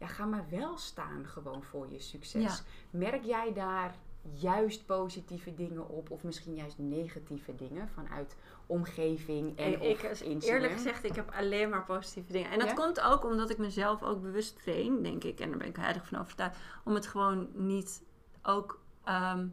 [0.00, 2.62] ja, ga maar wel staan gewoon voor je succes.
[2.90, 3.94] Merk jij daar
[4.32, 8.36] juist positieve dingen op of misschien juist negatieve dingen vanuit
[8.66, 10.40] omgeving en En of ik, Instagram?
[10.42, 12.50] eerlijk gezegd, ik heb alleen maar positieve dingen.
[12.50, 12.74] En dat Ja?
[12.74, 15.40] komt ook omdat ik mezelf ook bewust train, denk ik.
[15.40, 16.56] En daar ben ik heilig van overtuigd.
[16.84, 18.02] Om het gewoon niet
[18.42, 18.80] ook...
[19.04, 19.46] ehm,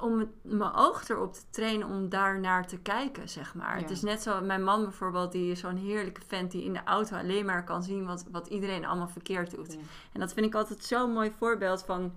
[0.00, 3.76] om mijn oog erop te trainen om daar naar te kijken, zeg maar.
[3.76, 3.82] Ja.
[3.82, 6.84] Het is net zo, mijn man bijvoorbeeld, die is zo'n heerlijke vent die in de
[6.84, 9.72] auto alleen maar kan zien wat, wat iedereen allemaal verkeerd doet.
[9.72, 9.78] Ja.
[10.12, 12.12] En dat vind ik altijd zo'n mooi voorbeeld van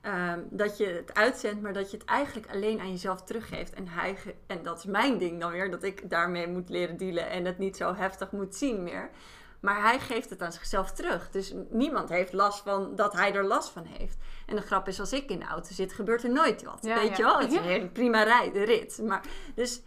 [0.00, 3.72] ehm, dat je het uitzendt, maar dat je het eigenlijk alleen aan jezelf teruggeeft.
[3.72, 7.28] En, hij en dat is mijn ding dan weer, dat ik daarmee moet leren dealen
[7.28, 9.10] en het niet zo heftig moet zien meer.
[9.60, 11.30] Maar hij geeft het aan zichzelf terug.
[11.30, 14.16] Dus niemand heeft last van dat hij er last van heeft.
[14.46, 16.78] En de grap is, als ik in de auto zit, gebeurt er nooit wat.
[16.82, 17.16] Ja, weet ja.
[17.16, 17.38] je wel?
[17.38, 19.00] Het is een prima rit.
[19.02, 19.82] Maar, dus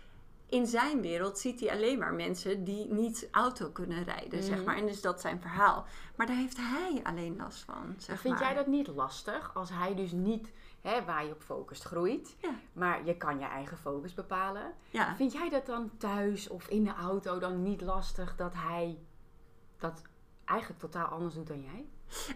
[0.49, 4.65] in zijn wereld ziet hij alleen maar mensen die niet auto kunnen rijden, zeg Mhm.
[4.65, 4.77] maar.
[4.77, 5.86] En dus dat zijn verhaal.
[6.15, 8.43] Maar daar heeft hij alleen last van, zeg Vind maar.
[8.43, 10.51] jij dat niet lastig als hij dus niet
[10.82, 12.49] hè, waar je op focust groeit, Ja.
[12.73, 14.73] maar je kan je eigen focus bepalen?
[14.89, 15.15] Ja.
[15.15, 18.97] Vind jij dat dan thuis of in de auto dan niet lastig dat hij
[19.79, 20.01] dat
[20.45, 21.85] eigenlijk totaal anders doet dan jij?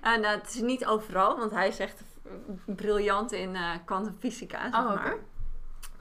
[0.02, 2.02] En nou, het is niet overal, want hij is echt
[2.66, 5.16] briljant in eh kwantumfysica, zeg Oh, maar.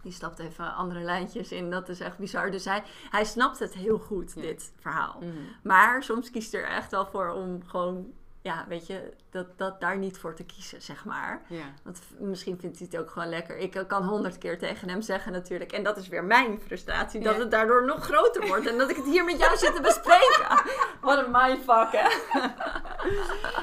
[0.02, 2.50] Die stapt even andere lijntjes in, dat is echt bizar.
[2.50, 4.40] Dus hij, hij snapt het heel goed, Ja.
[4.42, 5.16] dit verhaal.
[5.20, 5.32] Mhm.
[5.62, 9.80] Maar soms kiest hij er echt wel voor om gewoon, ja, weet je, dat, dat
[9.80, 11.42] daar niet voor te kiezen, zeg maar.
[11.48, 11.64] Ja.
[11.82, 13.56] Want misschien vindt hij het ook gewoon lekker.
[13.56, 15.72] Ik eh, kan honderd keer tegen hem zeggen natuurlijk.
[15.72, 17.20] En dat is weer mijn frustratie.
[17.20, 18.66] Dat het daardoor nog groter wordt.
[18.66, 20.62] En dat ik het hier met jou zit te bespreken.
[21.00, 22.08] Wat een mindfuck, hè?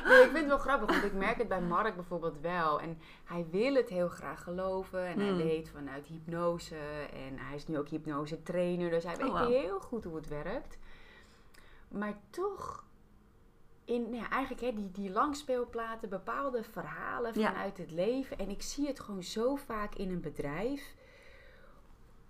[0.06, 2.82] Nee, ik vind het wel grappig, want ik merk het bij Mark bijvoorbeeld wel.
[2.82, 5.06] En hij wil het heel graag geloven.
[5.06, 6.76] En hij weet vanuit hypnose.
[7.14, 8.90] En hij is nu ook hypnose trainer.
[8.90, 9.48] Dus hij weet Oh, wow.
[9.48, 10.78] heel goed hoe het werkt.
[11.88, 12.84] Maar toch,
[13.90, 17.52] in, nou ja, eigenlijk hè, die, die langspeelplaten, bepaalde verhalen Ja.
[17.52, 18.38] vanuit het leven.
[18.38, 20.96] En ik zie het gewoon zo vaak in een bedrijf.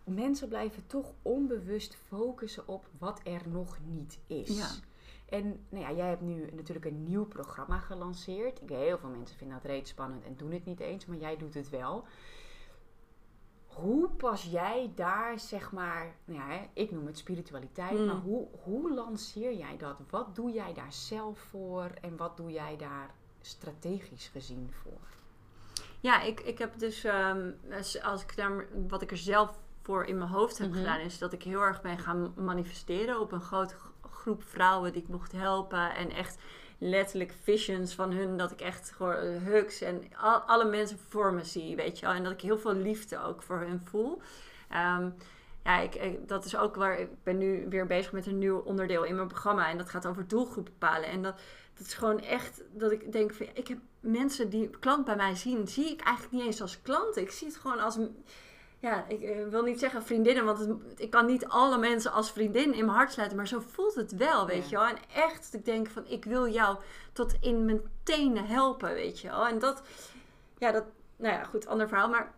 [0.04, 4.58] Mensen blijven toch onbewust focussen op wat er nog niet is.
[4.58, 4.70] Ja.
[5.30, 8.62] En nou ja, jij hebt nu natuurlijk een nieuw programma gelanceerd.
[8.62, 11.18] Ik weet, heel veel mensen vinden dat reeds spannend en doen het niet eens, maar
[11.18, 12.06] jij doet het wel.
[13.82, 18.06] Hoe pas jij daar, zeg maar, nou ja, ik noem het spiritualiteit, Hmm.
[18.06, 19.96] maar hoe, hoe lanceer jij dat?
[20.10, 23.10] Wat doe jij daar zelf voor en wat doe jij daar
[23.42, 25.08] strategisch gezien voor?
[26.00, 30.06] Ja, ik, ik heb dus, ehm, als, als ik daar, wat ik er zelf voor
[30.06, 30.78] in mijn hoofd heb Mhm.
[30.78, 33.76] gedaan, is dat ik heel erg ben gaan manifesteren op een grote
[34.12, 35.96] groep vrouwen die ik mocht helpen.
[35.96, 36.38] En echt
[36.80, 41.34] letterlijk visions van hun, dat ik echt gewoon eh, hugs en al- alle mensen voor
[41.34, 42.16] me zie, weet je wel.
[42.16, 44.22] En dat ik heel veel liefde ook voor hun voel.
[44.70, 45.10] Ehm,
[45.64, 48.58] ja, ik, ik- dat is ook waar ik ben nu weer bezig met een nieuw
[48.58, 49.70] onderdeel in mijn programma.
[49.70, 51.10] En dat gaat over doelgroep bepalen.
[51.10, 51.40] En dat,
[51.78, 55.36] dat is gewoon echt dat ik denk van, ik heb mensen die klant bij mij
[55.36, 57.18] zien, zie ik eigenlijk niet eens als klant.
[57.18, 57.98] Ik zie het gewoon als,
[58.80, 62.32] ja, ik eh, wil niet zeggen vriendinnen, want het, ik kan niet alle mensen als
[62.32, 64.70] vriendin in mijn hart sluiten, maar zo voelt het wel, weet Ja.
[64.70, 64.98] je wel.
[64.98, 66.78] En echt, ik denk van, ik wil jou
[67.14, 69.48] tot in mijn tenen helpen, weet je wel.
[69.48, 69.82] En dat,
[70.58, 70.84] ja, dat,
[71.16, 72.10] nou ja, goed, ander verhaal.
[72.10, 72.34] Maar,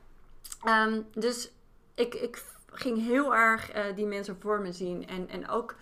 [0.63, 1.51] ehm, dus
[1.95, 5.75] ik, ik ging heel erg eh, die mensen voor me zien en, en ook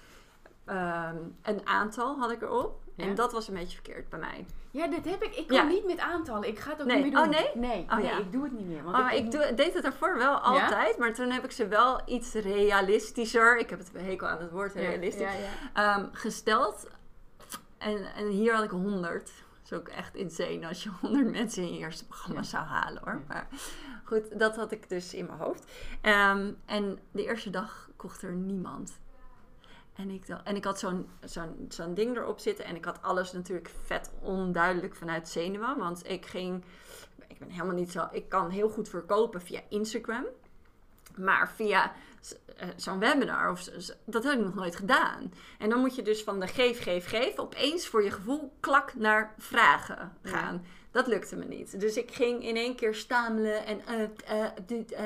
[0.66, 2.82] ehm, een aantal had ik erop.
[3.00, 3.06] Ja.
[3.06, 4.46] En dat was een beetje verkeerd bij mij.
[4.72, 5.36] Ja, dit heb ik.
[5.36, 5.64] Ik kan Ja.
[5.64, 6.48] niet met aantallen.
[6.48, 6.96] Ik ga het ook Nee.
[7.04, 7.34] niet meer doen.
[7.34, 7.50] Oh, nee?
[7.70, 8.18] Nee, Oh, nee ja.
[8.18, 8.84] ik doe het niet meer.
[8.84, 11.68] Want Oh, maar ik doe, deed het daarvoor wel altijd, maar toen heb ik ze
[11.68, 15.96] wel iets realistischer, ik heb het hekel aan het woord realistisch, Ja, ja.
[15.98, 16.88] ehm, gesteld.
[17.78, 19.26] En, en hier had ik 100.
[19.26, 22.46] Dat is ook echt insane als je 100 mensen in je eerste programma Ja.
[22.48, 23.14] zou halen hoor.
[23.14, 23.22] Ja.
[23.28, 23.48] Maar
[24.04, 25.72] goed, dat had ik dus in mijn hoofd.
[26.02, 29.00] Ehm, en de eerste dag kocht er niemand.
[30.00, 32.66] En ik, dacht, en ik had zo'n zo'n zo'n ding erop zitten.
[32.66, 35.78] En ik had alles natuurlijk vet onduidelijk vanuit zenuwen.
[35.78, 36.64] Want ik ging...
[37.28, 38.08] Ik ben helemaal niet zo...
[38.12, 40.26] Ik kan heel goed verkopen via Instagram.
[41.16, 41.94] Maar via
[42.58, 43.64] eh, zo'n webinar, of
[44.06, 45.34] dat heb ik nog nooit gedaan.
[45.58, 47.38] En dan moet je dus van de geef, geef, geef...
[47.38, 50.66] opeens voor je gevoel klak naar vragen gaan.
[50.92, 51.80] Dat lukte me niet.
[51.80, 54.98] Dus ik ging in één keer stamelen en eh, eh, dit,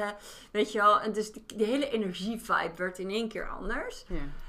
[0.52, 1.02] weet je wel.
[1.02, 4.06] En dus die, die hele energievibe werd in één keer anders.
[4.08, 4.43] Ja.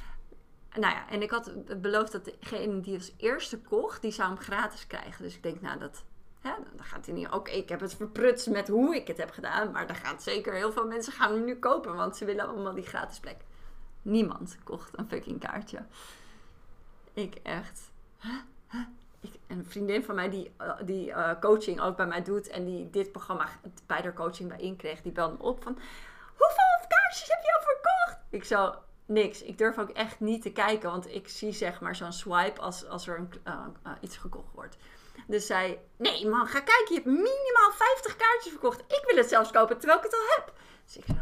[0.74, 4.38] Nou ja, en ik had beloofd dat degene die als eerste kocht, die zou hem
[4.38, 5.22] gratis krijgen.
[5.22, 6.04] Dus ik denk, nou dat,
[6.40, 7.30] hè, dan gaat hij niet.
[7.30, 10.54] Oké, ik heb het verprutst met hoe ik het heb gedaan, maar dan gaan zeker
[10.54, 13.37] heel veel mensen gaan nu kopen, want ze willen allemaal die gratis plek.
[14.02, 15.84] Niemand kocht een fucking kaartje.
[17.12, 17.90] Ik echt.
[18.18, 18.80] Huh?
[19.20, 22.64] Ik, een vriendin van mij die, eh, die eh, coaching ook bij mij doet en
[22.64, 23.48] die dit programma
[23.87, 25.78] bij haar coaching bij inkreeg, die belde me op van
[26.37, 28.24] hoeveel kaartjes heb je al verkocht?
[28.30, 28.74] Ik zo,
[29.06, 29.42] niks.
[29.42, 32.86] Ik durf ook echt niet te kijken, want ik zie zeg maar zo'n swipe als,
[32.86, 34.76] als er een, eh, eh, iets gekocht wordt.
[35.26, 38.80] Dus zij, nee man, ga kijken, je hebt minimaal 50 kaartjes verkocht.
[38.80, 40.54] Ik wil het zelfs kopen terwijl ik het al heb.
[40.84, 41.14] Dus ik zo,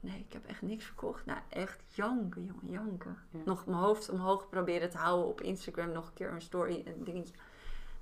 [0.00, 1.26] nee, ik heb echt niks verkocht.
[1.26, 3.18] Nou, echt janken, jongen, janken.
[3.30, 3.38] Ja.
[3.44, 7.04] Nog mijn hoofd omhoog proberen te houden op Instagram, nog een keer een story, een
[7.04, 7.34] dingetje.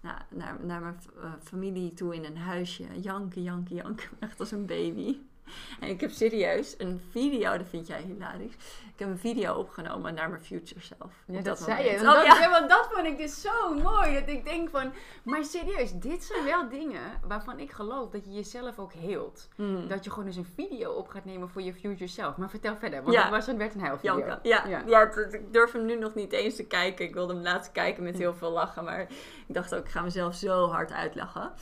[0.00, 3.00] Nou, naar, naar mijn eh, familie toe in een huisje.
[3.00, 4.08] Janken, janken, janken.
[4.20, 5.20] Echt als een baby.
[5.80, 8.54] En ik heb serieus een video, dat vind jij hilarisch.
[8.98, 11.12] Ik heb een video opgenomen naar mijn future self.
[11.26, 12.00] Ja, dat, zei moment.
[12.00, 12.04] je.
[12.04, 12.40] Want, Oh, dat, ja.
[12.40, 14.14] ja, want dat vond ik dus zo mooi.
[14.14, 18.32] Dat ik denk van, maar serieus, dit zijn wel dingen waarvan ik geloof dat je
[18.32, 19.48] jezelf ook heelt.
[19.54, 19.88] Hmm.
[19.88, 22.36] Dat je gewoon eens een video op gaat nemen voor je future self.
[22.36, 24.18] Maar vertel verder, want het was een werd een huilvideo.
[24.18, 24.38] Janken.
[24.42, 24.82] Ja, Ja.
[24.86, 25.02] ja.
[25.02, 27.04] ik durf hem nu nog niet eens te kijken.
[27.04, 28.84] Ik wilde hem laten kijken met heel veel lachen.
[28.84, 29.00] Maar
[29.46, 31.52] ik dacht ook, ik ga mezelf zo hard uitlachen.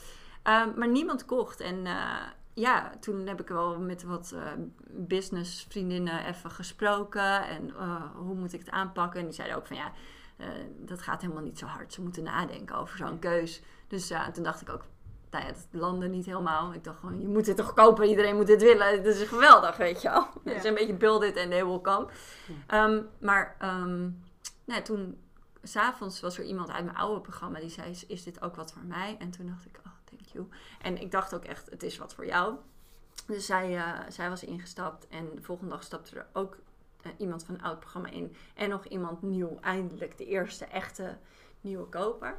[0.43, 1.59] Ehm, maar niemand kocht.
[1.59, 2.21] En eh,
[2.59, 4.51] ja, toen heb ik wel met wat eh
[4.89, 7.47] businessvriendinnen even gesproken.
[7.47, 9.19] En eh, hoe moet ik het aanpakken?
[9.19, 9.91] En die zeiden ook van ja,
[10.37, 11.93] eh, dat gaat helemaal niet zo hard.
[11.93, 13.61] Ze moeten nadenken over zo'n keus.
[13.87, 14.85] Dus ja, toen dacht ik ook,
[15.31, 16.73] nou ja, het landde niet helemaal.
[16.73, 19.03] Ik dacht gewoon, je moet dit toch kopen, iedereen moet dit willen.
[19.03, 20.27] Dit is geweldig, weet je wel.
[20.43, 22.07] Het is een beetje build it and they will come.
[22.67, 24.09] Ehm, maar ehm,
[24.65, 25.17] nou, toen,
[25.63, 28.85] s'avonds was er iemand uit mijn oude programma die zei, is dit ook wat voor
[28.85, 29.15] mij?
[29.19, 29.79] En toen dacht ik,
[30.81, 32.55] En ik dacht ook echt, het is wat voor jou.
[33.25, 36.57] Dus zij, eh, zij was ingestapt en de volgende dag stapte er ook
[37.01, 38.35] eh, iemand van een oud programma in.
[38.55, 41.17] En nog iemand nieuw, eindelijk de eerste echte
[41.61, 42.37] nieuwe koper.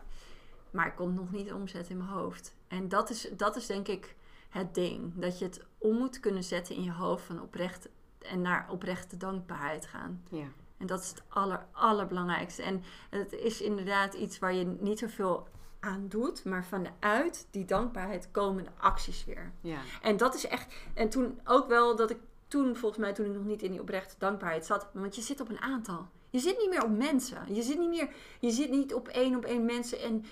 [0.71, 2.55] Maar ik kon het nog niet omzetten in mijn hoofd.
[2.69, 4.17] En dat is, dat is denk ik
[4.49, 5.13] het ding.
[5.15, 9.17] Dat je het om moet kunnen zetten in je hoofd van oprecht en naar oprechte
[9.17, 10.23] dankbaarheid gaan.
[10.31, 10.47] Ja.
[10.77, 12.63] En dat is het aller, allerbelangrijkste.
[12.63, 15.49] En het is inderdaad iets waar je niet zoveel
[15.81, 19.53] aan doet, maar vanuit die dankbaarheid komen de acties weer.
[19.61, 19.79] Ja.
[20.03, 20.75] En dat is echt.
[20.95, 23.81] En toen ook wel dat ik toen, volgens mij, toen ik nog niet in die
[23.81, 26.09] oprechte dankbaarheid zat, want je zit op een aantal.
[26.31, 27.55] Je zit niet meer op mensen.
[27.55, 28.09] Je zit niet meer.
[28.41, 30.01] Je zit niet op één op één mensen.
[30.01, 30.25] En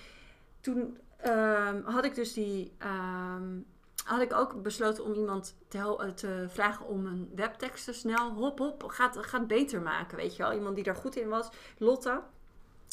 [0.61, 2.71] toen ehm, had ik dus die.
[2.77, 3.59] ehm,
[4.07, 8.59] had ik ook besloten om iemand te, eh, te vragen om een webteksten snel, hop
[8.59, 10.53] hop, gaat, gaat beter maken, weet je wel.
[10.53, 12.21] Iemand die daar goed in was, Lotte.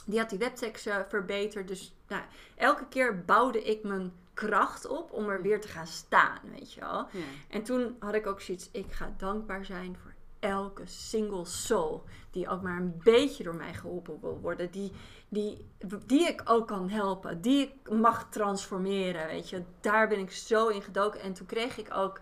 [0.06, 1.68] Die had die webteksten verbeterd.
[1.68, 2.22] Dus nou,
[2.54, 6.80] elke keer bouwde ik mijn kracht op om er weer te gaan staan, weet je
[6.80, 7.06] wel.
[7.10, 7.24] Ja.
[7.48, 12.48] En toen had ik ook zoiets, ik ga dankbaar zijn voor elke single soul die
[12.48, 14.70] ook maar een beetje door mij geholpen wil worden.
[14.70, 14.92] Die,
[15.28, 15.66] die,
[16.06, 19.62] die ik ook kan helpen, die ik mag transformeren, weet je.
[19.80, 21.20] Daar ben ik zo in gedoken.
[21.20, 22.20] En toen kreeg ik ook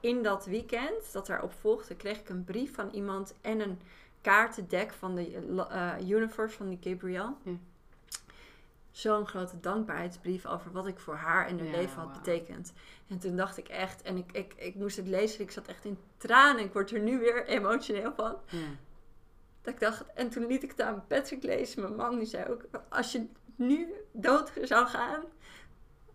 [0.00, 3.80] in dat weekend, dat daarop volgde, kreeg ik een brief van iemand en een
[4.26, 7.34] kaartendek van de eh, Universe van die Gabrielle.
[7.42, 7.52] Ja.
[8.90, 12.72] Zo'n grote dankbaarheidsbrief over wat ik voor haar en haar Ja, leven had betekend.
[13.08, 15.84] En toen dacht ik echt, en ik, ik, ik moest het lezen, ik zat echt
[15.84, 16.64] in tranen.
[16.64, 18.36] Ik word er nu weer emotioneel van.
[18.46, 18.58] Ja.
[19.62, 22.50] Dat ik dacht, en toen liet ik het aan Patrick lezen, mijn man, die zei
[22.50, 25.22] ook, als je nu dood zou gaan,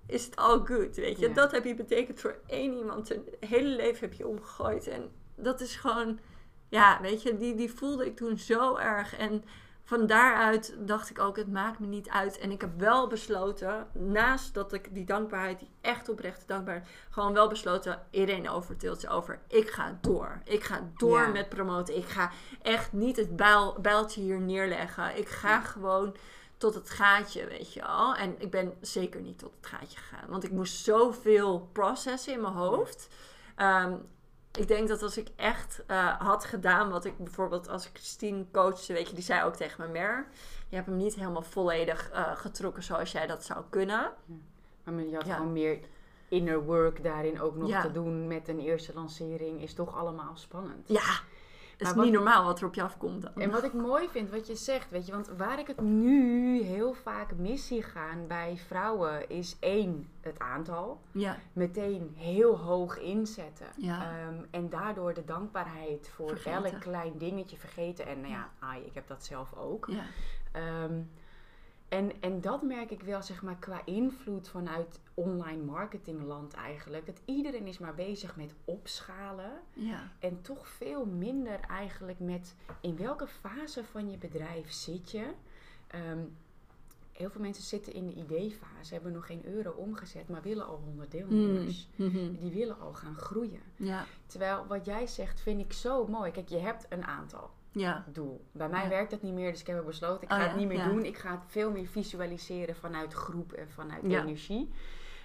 [0.05, 1.31] is het all good, weet je.
[1.31, 4.87] Dat heb je betekend voor één iemand, een hele leven heb je omgegooid.
[4.87, 6.19] En dat is gewoon,
[6.71, 9.15] ja, weet je, die, die voelde ik toen zo erg.
[9.17, 9.43] En
[9.83, 12.37] van daaruit dacht ik ook, het maakt me niet uit.
[12.37, 17.33] En ik heb wel besloten, naast dat ik die dankbaarheid, die echt oprechte dankbaarheid, gewoon
[17.33, 19.39] wel besloten, iedereen overtilt ze over.
[19.47, 20.41] Ik ga door.
[20.43, 21.27] Ik ga door Ja.
[21.27, 21.97] met promoten.
[21.97, 22.31] Ik ga
[22.61, 25.17] echt niet het bijl, bijltje hier neerleggen.
[25.17, 26.15] Ik ga gewoon
[26.57, 28.15] tot het gaatje, weet je wel.
[28.15, 30.29] En ik ben zeker niet tot het gaatje gegaan.
[30.29, 33.07] Want ik moest zoveel processen in mijn hoofd.
[33.55, 33.93] Ehm,
[34.57, 38.93] ik denk dat als ik echt eh, had gedaan wat ik bijvoorbeeld als Christine coachte,
[38.93, 40.27] weet je, die zei ook tegen me, Mer,
[40.69, 44.11] je hebt hem niet helemaal volledig eh, getrokken zoals jij dat zou kunnen.
[44.83, 45.35] Maar je had Ja.
[45.35, 45.79] gewoon meer
[46.27, 47.81] inner work daarin ook nog Ja.
[47.81, 49.61] te doen met een eerste lancering.
[49.61, 50.87] Is toch allemaal spannend.
[50.87, 51.19] Ja,
[51.81, 53.31] is Maar niet normaal wat er op je afkomt dan.
[53.35, 56.61] En wat ik mooi vind, wat je zegt, weet je, want waar ik het nu
[56.61, 61.01] heel vaak mis zie gaan bij vrouwen, is één, het aantal.
[61.11, 63.67] Ja, Meteen heel hoog inzetten.
[63.77, 64.01] Ja.
[64.11, 66.63] Ehm, en daardoor de dankbaarheid voor Vergeten.
[66.71, 68.05] elk klein dingetje vergeten.
[68.05, 69.87] En nou ja, ai, ik heb dat zelf ook.
[69.87, 70.03] ja,
[70.51, 70.99] Ehm,
[71.91, 77.05] en, en dat merk ik wel, zeg maar, qua invloed vanuit online marketingland eigenlijk.
[77.05, 79.51] Dat iedereen is maar bezig met opschalen.
[79.73, 85.25] ja, En toch veel minder eigenlijk met in welke fase van je bedrijf zit je.
[85.87, 86.19] Ehm,
[87.11, 90.81] heel veel mensen zitten in de ideefase, hebben nog geen euro omgezet, maar willen al
[90.85, 91.87] 100 deelnemers.
[91.95, 92.35] Mhm.
[92.35, 93.61] Die willen al gaan groeien.
[93.75, 96.31] ja, Terwijl wat jij zegt vind ik zo mooi.
[96.31, 98.45] Kijk, je hebt een aantal ja, doel.
[98.51, 98.89] Bij mij Ja.
[98.89, 100.83] werkt dat niet meer, dus ik heb ook besloten, ik Oh ga het niet meer
[100.83, 101.05] doen.
[101.05, 104.71] Ik ga het veel meer visualiseren vanuit groep en vanuit energie.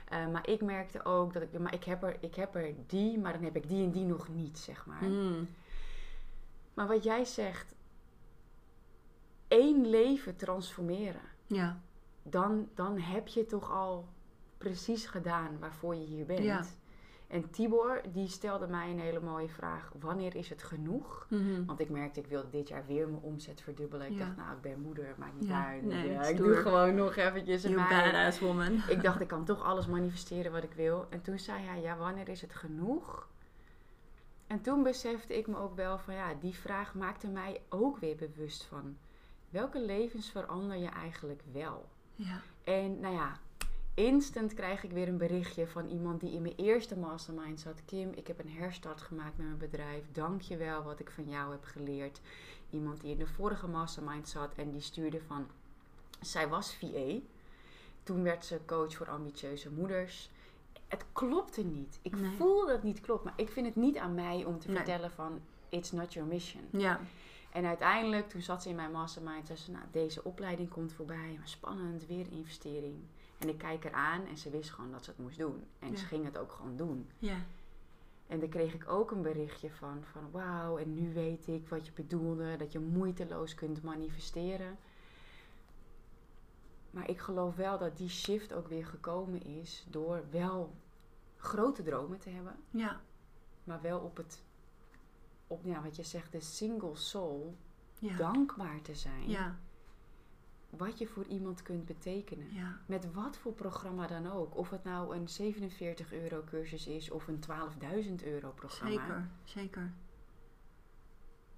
[0.08, 3.18] Eh, maar ik merkte ook dat ik, maar ik heb, er, ik heb er die,
[3.18, 5.02] maar dan heb ik die en die nog niet, zeg maar.
[5.02, 5.48] Mm.
[6.74, 7.74] Maar wat jij zegt,
[9.48, 11.80] één leven transformeren, ja,
[12.22, 14.08] dan, dan heb je toch al
[14.58, 16.44] precies gedaan waarvoor je hier bent.
[16.44, 16.64] Ja.
[17.26, 19.92] En Tibor, die stelde mij een hele mooie vraag.
[20.00, 21.26] Wanneer is het genoeg?
[21.30, 21.64] Mhm.
[21.64, 24.06] Want ik merkte, ik wilde dit jaar weer mijn omzet verdubbelen.
[24.06, 24.24] Ik Ja.
[24.24, 25.82] dacht, nou, ik ben moeder, maakt niet Ja, uit.
[25.82, 28.72] nee, ja, ik doe gewoon nog eventjes een badass woman.
[28.88, 31.06] Ik dacht, ik kan toch alles manifesteren wat ik wil.
[31.10, 33.28] En toen zei hij, ja, wanneer is het genoeg?
[34.46, 38.16] En toen besefte ik me ook wel van, ja, die vraag maakte mij ook weer
[38.16, 38.96] bewust van...
[39.50, 41.88] Welke levens verander je eigenlijk wel?
[42.14, 43.38] Ja, En nou ja,
[43.96, 47.84] instant krijg ik weer een berichtje van iemand die in mijn eerste mastermind zat.
[47.84, 50.04] Kim, ik heb een herstart gemaakt met mijn bedrijf.
[50.12, 52.20] Dank je wel wat ik van jou heb geleerd.
[52.70, 55.46] Iemand die in de vorige mastermind zat en die stuurde van...
[56.20, 57.18] Zij was VA.
[58.02, 60.30] Toen werd ze coach voor ambitieuze moeders.
[60.88, 61.98] Het klopte niet.
[62.02, 62.30] Ik Nee.
[62.36, 63.24] voel dat het niet klopt.
[63.24, 64.76] Maar ik vind het niet aan mij om te Nee.
[64.76, 65.40] vertellen van...
[65.68, 66.62] It's not your mission.
[66.70, 67.00] ja,
[67.52, 71.34] En uiteindelijk, toen zat ze in mijn mastermind, zei ze, nou, deze opleiding komt voorbij,
[71.38, 72.94] maar spannend, weer een investering.
[73.38, 75.64] En ik kijk eraan en ze wist gewoon dat ze het moest doen.
[75.78, 75.96] En Ja.
[75.96, 77.08] ze ging het ook gewoon doen.
[77.18, 77.36] ja,
[78.26, 81.86] En daar kreeg ik ook een berichtje van, van wauw, en nu weet ik wat
[81.86, 84.78] je bedoelde, dat je moeiteloos kunt manifesteren.
[86.90, 90.74] Maar ik geloof wel dat die shift ook weer gekomen is door wel
[91.36, 93.00] grote dromen te hebben, ja,
[93.64, 94.42] maar wel op het,
[95.46, 97.56] op ja, wat je zegt, de single soul,
[97.98, 99.28] ja, dankbaar te zijn.
[99.28, 99.58] ja,
[100.76, 102.46] Wat je voor iemand kunt betekenen.
[102.52, 104.56] ja, Met wat voor programma dan ook.
[104.56, 107.40] Of het nou een 47 euro cursus is of een
[108.08, 108.90] 12.000 euro programma.
[108.96, 109.92] zeker, zeker.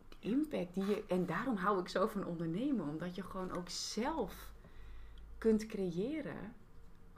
[0.09, 1.05] De impact die je...
[1.09, 2.89] En daarom hou ik zo van ondernemen.
[2.89, 4.53] Omdat je gewoon ook zelf
[5.39, 6.55] kunt creëren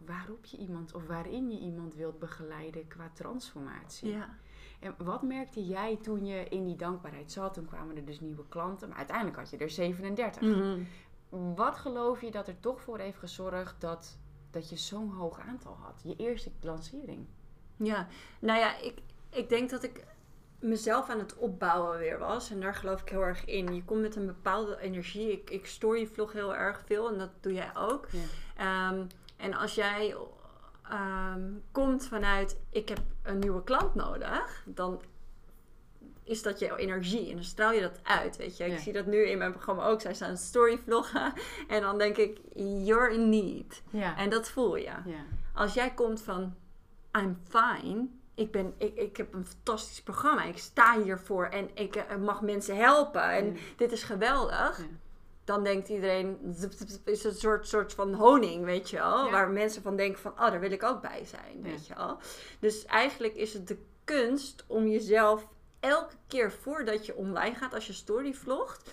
[0.06, 4.08] waarop je iemand of waarin je iemand wilt begeleiden qua transformatie.
[4.10, 4.36] Ja,
[4.80, 7.54] En wat merkte jij toen je in die dankbaarheid zat?
[7.54, 10.42] Toen kwamen er dus nieuwe klanten, maar uiteindelijk had je er 37.
[10.42, 10.80] Mhm.
[11.30, 14.18] Wat geloof je dat er toch voor heeft gezorgd dat,
[14.50, 16.00] dat je zo'n hoog aantal had?
[16.02, 17.26] Je eerste lancering.
[17.76, 18.06] Ja,
[18.38, 18.98] nou ja, ik,
[19.30, 20.04] ik denk dat ik
[20.60, 22.50] mezelf aan het opbouwen weer was.
[22.50, 23.74] En daar geloof ik heel erg in.
[23.74, 25.32] Je komt met een bepaalde energie.
[25.32, 28.08] Ik, ik story vlog heel erg veel en dat doe jij ook.
[28.10, 28.20] Ja.
[28.56, 30.16] Ehm, en als jij
[30.82, 35.02] ehm, komt vanuit ik heb een nieuwe klant nodig, dan
[36.30, 38.64] is dat jouw energie en dan straal je dat uit, weet je.
[38.64, 38.78] Ik Ja.
[38.78, 40.00] zie dat nu in mijn programma ook.
[40.00, 41.32] Zij staan story vloggen
[41.68, 42.38] en dan denk ik,
[42.84, 43.82] you're in need.
[43.90, 44.16] Ja.
[44.16, 44.84] En dat voel je.
[44.84, 45.24] ja.
[45.54, 46.54] Als jij komt van
[47.18, 48.06] I'm fine.
[48.34, 50.44] Ik, ben, ik, ik heb een fantastisch programma.
[50.44, 53.22] Ik sta hiervoor en ik eh, mag mensen helpen.
[53.30, 54.78] En dit is geweldig.
[54.78, 54.84] Ja.
[55.44, 56.38] Dan denkt iedereen,
[57.04, 59.30] is het een soort, soort van honing, weet je wel.
[59.30, 62.18] Waar mensen van denken van, oh, daar wil ik ook bij zijn, weet je wel.
[62.58, 65.48] Dus eigenlijk is het de kunst om jezelf
[65.80, 68.90] elke keer voordat je online gaat, als je story vlogt,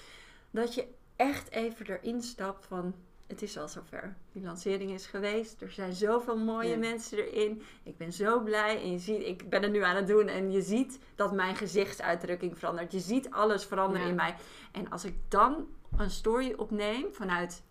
[0.52, 2.96] dat je echt even erin stapt van,
[3.28, 4.16] het is al zover.
[4.32, 5.62] Die lancering is geweest.
[5.62, 6.78] Er zijn zoveel mooie Ja.
[6.78, 7.62] mensen erin.
[7.84, 8.82] Ik ben zo blij.
[8.82, 10.28] En je ziet, ik ben het nu aan het doen.
[10.28, 12.92] En je ziet dat mijn gezichtsuitdrukking verandert.
[12.92, 14.10] Je ziet alles veranderen Ja.
[14.10, 14.36] in mij.
[14.72, 17.64] En als ik dan een story opneem vanuit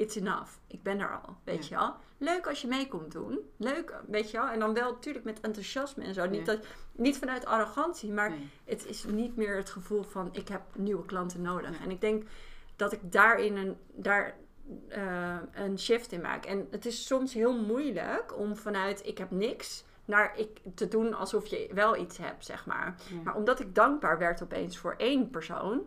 [0.00, 0.50] it's enough.
[0.66, 1.94] Ik ben er al, weet je wel.
[2.18, 3.38] Leuk als je mee komt doen.
[3.56, 4.48] Leuk, weet je wel.
[4.48, 6.26] En dan wel natuurlijk met enthousiasme en zo.
[6.26, 8.48] Niet, dat, niet vanuit arrogantie, maar Nee.
[8.64, 11.82] het is niet meer het gevoel van ik heb nieuwe klanten nodig.
[11.82, 12.24] En ik denk
[12.76, 14.36] dat ik daarin een, daar,
[14.88, 16.44] eh, een shift in maak.
[16.44, 21.14] En het is soms heel moeilijk om vanuit ik heb niks naar ik te doen
[21.14, 22.94] alsof je wel iets hebt, zeg maar.
[23.10, 23.20] Ja.
[23.24, 25.82] Maar omdat ik dankbaar werd opeens voor één persoon,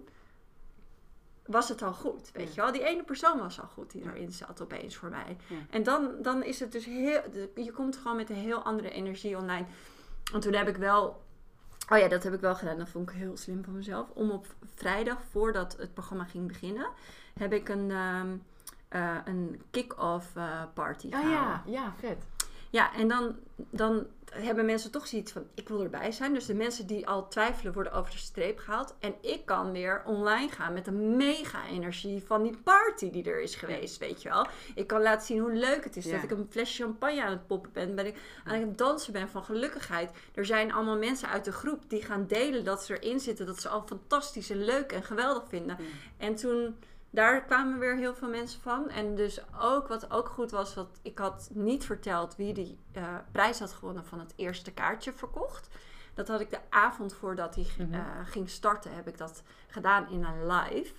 [1.45, 2.71] was het al goed, weet je wel.
[2.71, 5.37] Die ene persoon was al goed die erin zat opeens voor mij.
[5.47, 5.55] Ja.
[5.69, 7.21] En dan, dan is het dus heel...
[7.55, 9.65] Je komt gewoon met een heel andere energie online.
[10.33, 11.21] En toen heb ik wel
[11.89, 12.77] Oh ja, dat heb ik wel gedaan.
[12.77, 14.09] Dat vond ik heel slim van mezelf.
[14.13, 16.87] Om op vrijdag, voordat het programma ging beginnen,
[17.39, 18.35] heb ik een, ehm,
[18.87, 21.39] eh, een kick-off eh, party Oh gehouden.
[21.39, 22.25] ja, ja, vet.
[22.73, 26.33] Ja, en dan, dan hebben mensen toch zoiets van, ik wil erbij zijn.
[26.33, 28.95] Dus de mensen die al twijfelen worden over de streep gehaald.
[28.99, 33.41] En ik kan weer online gaan met een mega energie van die party die er
[33.41, 34.47] is geweest, weet je wel.
[34.75, 36.11] Ik kan laten zien hoe leuk het is Ja.
[36.11, 37.95] dat ik een flesje champagne aan het poppen ben.
[37.95, 40.11] Ben ik aan het dansen ben van gelukkigheid.
[40.33, 43.45] Er zijn allemaal mensen uit de groep die gaan delen dat ze erin zitten.
[43.45, 45.77] Dat ze al fantastisch en leuk en geweldig vinden.
[45.79, 45.85] Ja.
[46.25, 46.75] En toen,
[47.13, 48.89] daar kwamen weer heel veel mensen van.
[48.89, 53.15] En dus ook, wat ook goed was, wat ik had niet verteld wie die eh,
[53.31, 55.67] prijs had gewonnen van het eerste kaartje verkocht.
[56.13, 57.93] Dat had ik de avond voordat hij Mhm.
[57.93, 60.93] eh, ging starten, heb ik dat gedaan in een live.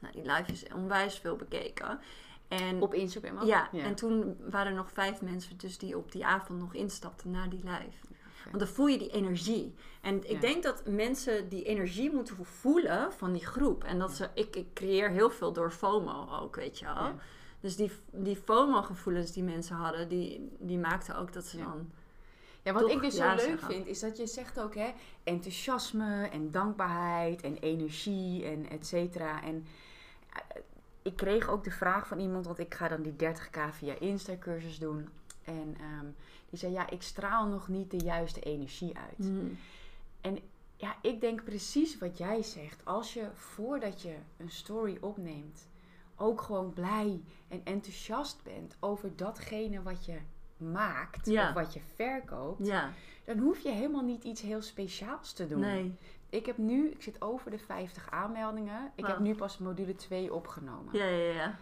[0.00, 2.00] Nou, die live is onwijs veel bekeken.
[2.48, 3.46] En, Op Instagram ook?
[3.46, 7.30] ja, en toen waren er nog vijf mensen dus die op die avond nog instapten
[7.30, 8.06] naar die live.
[8.46, 9.74] Want dan voel je die energie.
[10.00, 10.40] En ik Ja.
[10.40, 13.84] denk dat mensen die energie moeten voelen van die groep.
[13.84, 16.94] En dat ze, ik, ik creëer heel veel door FOMO ook, weet je wel.
[16.94, 17.14] Ja.
[17.60, 21.90] Dus die, die FOMO-gevoelens die mensen hadden, die, die maakten ook dat ze dan...
[22.62, 24.92] Ja, wat Toch ik dus zo ja leuk vind, is dat je zegt ook, hè,
[25.24, 29.42] enthousiasme en dankbaarheid en energie en et cetera.
[29.42, 29.66] En
[30.32, 30.62] eh,
[31.02, 34.78] ik kreeg ook de vraag van iemand, want ik ga dan die 30k via Insta-cursus
[34.78, 35.08] doen.
[35.44, 36.06] En ehm,
[36.60, 39.18] die zei, ja, ik straal nog niet de juiste energie uit.
[39.30, 39.58] Mm.
[40.78, 42.84] Ja, ik denk precies wat jij zegt.
[42.84, 45.68] Als je voordat je een story opneemt,
[46.16, 50.18] ook gewoon blij en enthousiast bent over datgene wat je
[50.56, 51.48] maakt Ja.
[51.48, 52.92] of wat je verkoopt, Ja,
[53.24, 55.60] dan hoef je helemaal niet iets heel speciaals te doen.
[55.60, 55.94] nee.
[56.30, 58.84] Ik heb nu, ik zit over de 50 aanmeldingen.
[58.94, 59.26] Ik heb Wauw.
[59.26, 60.96] nu pas module 2 opgenomen.
[60.98, 61.56] Ja, ja, ja.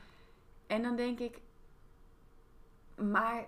[0.67, 1.41] En dan denk ik,
[2.97, 3.47] maar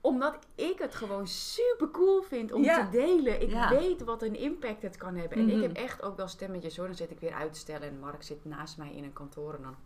[0.00, 2.84] omdat ik het gewoon super cool vind om Ja.
[2.84, 3.42] te delen.
[3.42, 3.68] Ik Ja.
[3.68, 5.38] weet wat een impact het kan hebben.
[5.38, 5.62] En ik Mhm.
[5.62, 6.86] heb echt ook wel stemmetjes hoor.
[6.86, 9.54] Dan zit ik weer uit te stellen en Mark zit naast mij in een kantoor.
[9.54, 9.76] En dan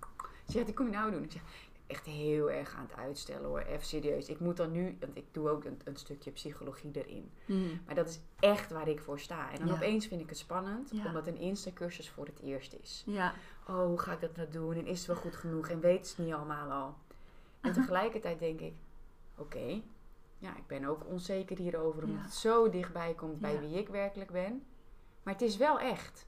[0.47, 1.23] zegt hij, kom je nou doen?
[1.23, 1.43] Ik zeg,
[1.87, 3.59] echt heel erg aan het uitstellen hoor.
[3.61, 4.29] Even serieus.
[4.29, 7.31] Ik moet dan nu, want ik doe ook een, een stukje psychologie erin.
[7.47, 7.81] Mm.
[7.87, 9.51] Maar dat is echt waar ik voor sta.
[9.53, 9.75] En dan Ja.
[9.75, 13.03] opeens vind ik het spannend, omdat een Insta-cursus voor het eerst is.
[13.07, 13.33] Ja,
[13.69, 14.75] Oh, hoe ga ik dat nou doen?
[14.75, 15.69] En is het wel goed genoeg?
[15.69, 16.95] En weet ze het niet allemaal al?
[17.61, 18.73] En tegelijkertijd denk ik,
[19.37, 19.81] oké,
[20.43, 22.25] ja, ik ben ook onzeker hierover, omdat Ja.
[22.25, 23.61] het zo dichtbij komt bij Ja.
[23.61, 24.63] wie ik werkelijk ben.
[25.23, 26.27] Maar het is wel echt.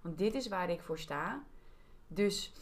[0.00, 1.42] Want dit is waar ik voor sta.
[2.06, 2.52] Dus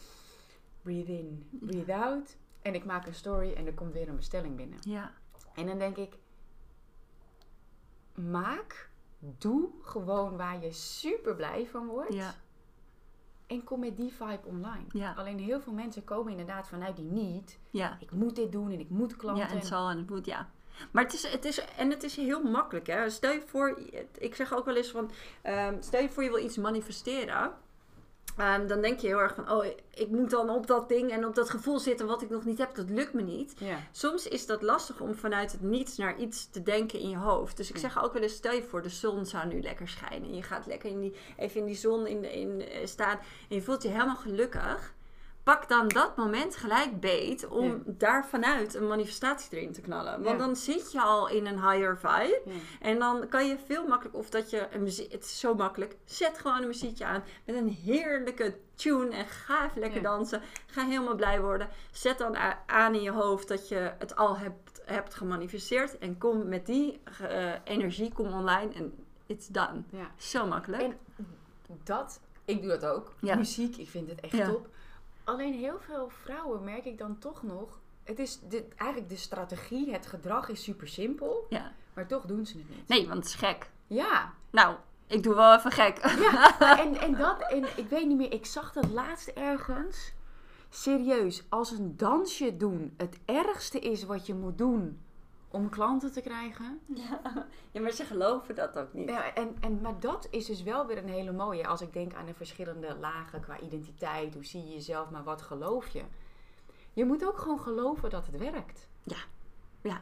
[0.81, 2.37] breathe in, breathe out.
[2.61, 4.77] En ik maak een story en er komt weer een bestelling binnen.
[4.81, 5.11] ja.
[5.55, 6.17] En dan denk ik,
[8.15, 8.89] maak,
[9.19, 12.13] doe gewoon waar je super blij van wordt.
[12.13, 12.33] Ja.
[13.47, 14.85] En kom met die vibe online.
[14.91, 15.13] Ja.
[15.13, 17.59] Alleen heel veel mensen komen inderdaad vanuit die niet.
[17.69, 17.97] Ja.
[17.99, 19.43] Ik moet dit doen en ik moet klanten.
[19.43, 20.49] Ja, en het zal en het moet, ja.
[20.91, 23.09] Maar het is, het is, en het is heel makkelijk, hè.
[23.09, 23.79] Stel je voor,
[24.17, 25.11] ik zeg ook wel eens van,
[25.41, 27.53] ehm, stel je voor je wil iets manifesteren.
[28.37, 31.25] Ehm, dan denk je heel erg van, oh, ik moet dan op dat ding en
[31.25, 32.75] op dat gevoel zitten wat ik nog niet heb.
[32.75, 33.53] Dat lukt me niet.
[33.57, 33.77] Ja.
[33.91, 37.57] Soms is dat lastig om vanuit het niets naar iets te denken in je hoofd.
[37.57, 40.35] Dus ik zeg ook wel eens, stel je voor, de zon zou nu lekker schijnen.
[40.35, 43.19] Je gaat lekker in die, even in die zon in, in, eh, staan
[43.49, 44.93] en je voelt je helemaal gelukkig.
[45.43, 47.77] Pak dan dat moment gelijk beet om Ja.
[47.85, 50.23] daar vanuit een manifestatie erin te knallen.
[50.23, 50.45] Want Ja.
[50.45, 52.41] dan zit je al in een higher vibe.
[52.45, 52.51] Ja.
[52.81, 55.95] En dan kan je veel makkelijker, of dat je een muziek, het is zo makkelijk,
[56.05, 60.41] zet gewoon een muziekje aan met een heerlijke tune en ga even lekker dansen.
[60.65, 61.69] Ga helemaal blij worden.
[61.91, 66.47] Zet dan aan in je hoofd dat je het al hebt, hebt gemanifesteerd en kom
[66.47, 68.93] met die eh, energie, kom online en
[69.25, 69.81] it's done.
[69.89, 70.11] Ja.
[70.17, 70.81] Zo makkelijk.
[70.81, 70.97] En
[71.83, 73.11] dat, ik doe dat ook.
[73.19, 74.67] Muziek, ik vind het echt top.
[75.23, 77.79] Alleen heel veel vrouwen merk ik dan toch nog.
[78.03, 81.45] Het is de, eigenlijk de strategie, het gedrag is super simpel.
[81.49, 81.71] ja.
[81.93, 82.87] Maar toch doen ze het niet.
[82.87, 83.69] Nee, want het is gek.
[83.87, 84.75] Ja, Nou,
[85.07, 85.97] ik doe wel even gek.
[86.19, 90.13] Ja, en, en dat, en ik weet niet meer, ik zag dat laatst ergens.
[90.69, 94.99] Serieus, als een dansje doen het ergste is wat je moet doen
[95.53, 96.79] om klanten te krijgen.
[96.85, 97.21] Ja.
[97.71, 99.09] ja, maar ze geloven dat ook niet.
[99.09, 101.67] Ja, en, en, maar dat is dus wel weer een hele mooie.
[101.67, 105.41] Als ik denk aan de verschillende lagen qua identiteit, hoe zie je jezelf, maar wat
[105.41, 106.03] geloof je?
[106.93, 108.87] Je moet ook gewoon geloven dat het werkt.
[109.81, 110.01] Ja.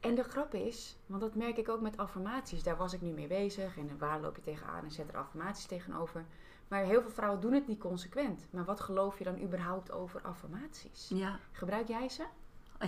[0.00, 2.62] En de grap is, want dat merk ik ook met affirmaties.
[2.62, 3.76] Daar was ik nu mee bezig.
[3.78, 6.24] En waar loop je tegenaan en zet er affirmaties tegenover.
[6.68, 8.46] Maar heel veel vrouwen doen het niet consequent.
[8.50, 11.08] Maar wat geloof je dan überhaupt over affirmaties?
[11.08, 12.24] Ja, Gebruik jij ze?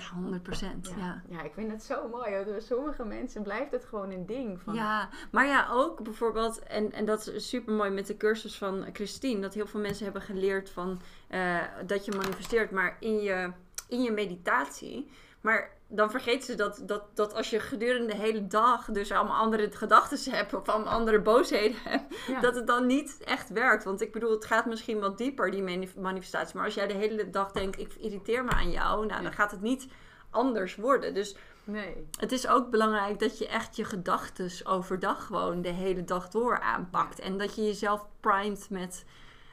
[0.03, 0.93] Ja 100 procent.
[0.99, 1.23] Ja.
[1.29, 2.45] ja, ik vind het zo mooi.
[2.45, 4.61] Bij sommige mensen blijft het gewoon een ding.
[4.61, 8.59] Van, Ja, maar ja, ook bijvoorbeeld, en, en dat is super mooi met de cursus
[8.59, 13.21] van Christine, dat heel veel mensen hebben geleerd van eh, dat je manifesteert, maar in
[13.21, 13.53] je
[13.89, 15.11] in je meditatie.
[15.41, 19.37] Maar dan vergeten ze dat, dat, dat als je gedurende de hele dag dus allemaal
[19.37, 22.41] andere gedachten hebt of allemaal andere boosheden hebt, Ja.
[22.41, 23.85] dat het dan niet echt werkt.
[23.85, 26.57] Want ik bedoel, het gaat misschien wat dieper, die manif- manifestatie.
[26.57, 29.51] Maar als jij de hele dag denkt, ik irriteer me aan jou, nou, dan gaat
[29.51, 29.89] het niet
[30.31, 31.15] anders worden.
[31.15, 32.09] Dus Nee.
[32.19, 36.61] het is ook belangrijk dat je echt je gedachten overdag gewoon de hele dag door
[36.61, 37.19] aanpakt.
[37.21, 39.05] En dat je jezelf primet met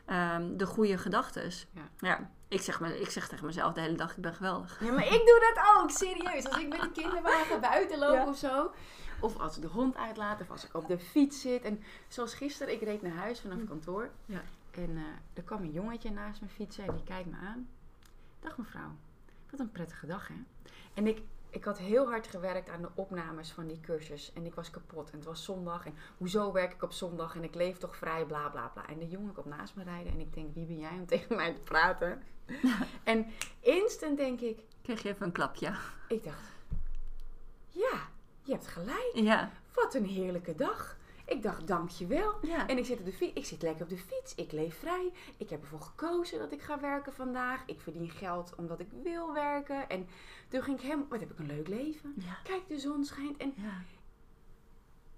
[0.06, 1.52] ehm, de goede gedachten.
[1.74, 1.82] Ja.
[1.98, 2.30] Ja.
[2.54, 4.80] Ik, zeg me, ik zeg tegen mezelf de hele dag, ik ben geweldig.
[4.84, 6.46] Ja, maar ik doe dat ook, serieus.
[6.46, 8.28] Als ik met de kinderwagen buiten loop Ja.
[8.28, 8.72] of zo.
[9.20, 11.64] Of als ik de hond uitlaat, of als ik op de fiets zit.
[11.64, 14.10] En zoals gisteren, ik reed naar huis vanaf kantoor.
[14.26, 14.42] Ja.
[14.72, 17.70] En eh, er kwam een jongetje naast me fietsen en die kijkt me aan.
[18.40, 18.92] Dag mevrouw,
[19.50, 20.36] wat een prettige dag hè.
[20.94, 21.22] En ik,
[21.54, 24.34] ik had heel hard gewerkt aan de opnames van die cursus.
[24.34, 25.10] En ik was kapot.
[25.10, 25.86] En het was zondag.
[25.86, 27.36] En hoezo werk ik op zondag?
[27.36, 28.88] En ik leef toch vrij, bla bla bla.
[28.88, 30.12] En de jongen komt naast me rijden.
[30.12, 32.24] En ik denk, wie ben jij om tegen mij te praten?
[33.04, 33.26] en
[33.60, 35.76] instant denk ik, Kreeg je even een klapje.
[36.08, 36.52] ik dacht,
[37.70, 38.08] ja,
[38.42, 39.12] je hebt gelijk.
[39.14, 39.52] Ja.
[39.74, 40.98] Wat een heerlijke dag.
[41.34, 42.34] Ik dacht, dankjewel.
[42.42, 42.68] Ja.
[42.68, 44.36] En ik zit, op de fiets, ik zit lekker op de fiets.
[44.36, 45.12] Ik leef vrij.
[45.38, 47.64] Ik heb ervoor gekozen dat ik ga werken vandaag.
[47.66, 49.90] Ik verdien geld omdat ik wil werken.
[49.90, 50.08] En
[50.50, 52.14] toen ging ik hem, wat heb ik een leuk leven.
[52.18, 52.38] Ja.
[52.44, 53.38] Kijk, de zon schijnt.
[53.38, 53.82] En Ja.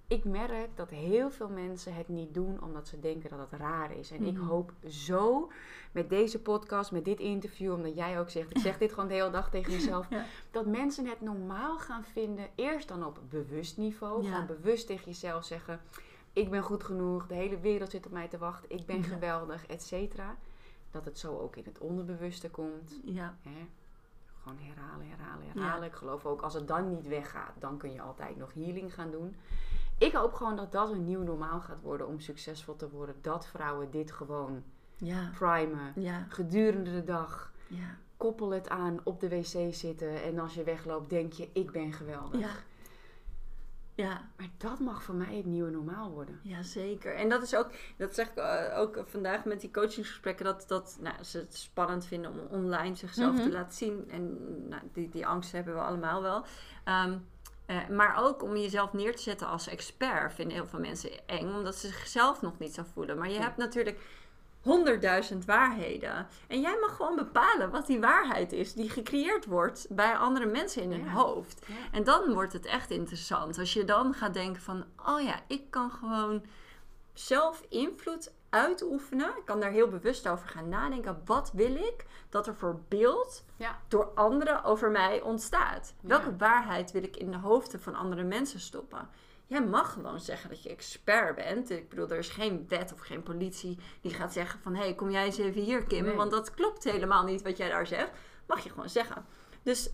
[0.07, 3.91] Ik merk dat heel veel mensen het niet doen omdat ze denken dat het raar
[3.97, 4.11] is.
[4.11, 4.45] En ik Mhm.
[4.45, 5.51] hoop zo
[5.91, 9.13] met deze podcast, met dit interview, omdat jij ook zegt, ik zeg dit gewoon de
[9.13, 10.25] hele dag tegen mezelf, Ja.
[10.51, 12.47] dat mensen het normaal gaan vinden.
[12.55, 14.31] Eerst dan op bewust niveau, Ja.
[14.31, 15.81] gewoon bewust tegen jezelf zeggen,
[16.33, 19.03] ik ben goed genoeg, de hele wereld zit op mij te wachten, ik ben Ja.
[19.03, 20.35] geweldig, et cetera.
[20.91, 22.99] Dat het zo ook in het onderbewuste komt.
[23.05, 23.37] Ja.
[23.41, 23.67] Hè?
[24.41, 25.87] Gewoon herhalen, herhalen, herhalen.
[25.87, 29.11] Ik geloof ook als het dan niet weggaat, dan kun je altijd nog healing gaan
[29.11, 29.35] doen.
[29.97, 33.15] Ik hoop gewoon dat dat een nieuw normaal gaat worden om succesvol te worden.
[33.21, 34.63] Dat vrouwen dit gewoon
[34.97, 35.29] Ja.
[35.37, 35.91] primen.
[35.95, 36.25] Ja.
[36.29, 37.51] Gedurende de dag.
[37.67, 37.97] Ja.
[38.17, 40.23] Koppel het aan op de wc zitten.
[40.23, 42.39] En als je wegloopt, denk je: ik ben geweldig.
[42.39, 42.49] Ja.
[43.95, 44.21] Ja.
[44.37, 46.39] Maar dat mag voor mij het nieuwe normaal worden.
[46.43, 47.15] Ja, zeker.
[47.15, 50.97] En dat is ook, dat zeg ik eh, ook vandaag met die coachingsgesprekken, dat, dat
[51.01, 53.43] nou, ze het spannend vinden om online zichzelf Mhm.
[53.43, 54.09] te laten zien.
[54.11, 54.37] En
[54.69, 56.43] nou, die, die angst hebben we allemaal wel.
[56.83, 57.17] Ehm,
[57.65, 61.53] eh, maar ook om jezelf neer te zetten als expert vinden heel veel mensen eng,
[61.53, 63.17] omdat ze zichzelf nog niet zo voelen.
[63.17, 63.41] Maar je Ja.
[63.41, 63.99] hebt natuurlijk
[64.61, 66.27] honderdduizend waarheden.
[66.47, 70.81] En jij mag gewoon bepalen wat die waarheid is die gecreëerd wordt bij andere mensen
[70.81, 71.11] in hun Ja.
[71.11, 71.61] hoofd.
[71.67, 71.73] Ja.
[71.91, 73.57] En dan wordt het echt interessant.
[73.59, 76.43] Als je dan gaat denken van, oh ja, ik kan gewoon
[77.13, 79.27] zelf invloed uitoefenen.
[79.37, 81.21] Ik kan daar heel bewust over gaan nadenken.
[81.25, 83.79] Wat wil ik dat er voor beeld Ja.
[83.87, 85.93] door anderen over mij ontstaat?
[86.01, 86.07] Ja.
[86.07, 89.09] Welke waarheid wil ik in de hoofden van andere mensen stoppen?
[89.47, 91.69] Jij mag gewoon zeggen dat je expert bent.
[91.69, 94.75] Ik bedoel, er is geen wet of geen politie die gaat zeggen van...
[94.75, 96.05] hé, hey, kom jij eens even hier, Kim.
[96.05, 96.15] Nee.
[96.15, 98.11] Want dat klopt helemaal niet wat jij daar zegt.
[98.47, 99.25] Mag je gewoon zeggen.
[99.63, 99.89] Dus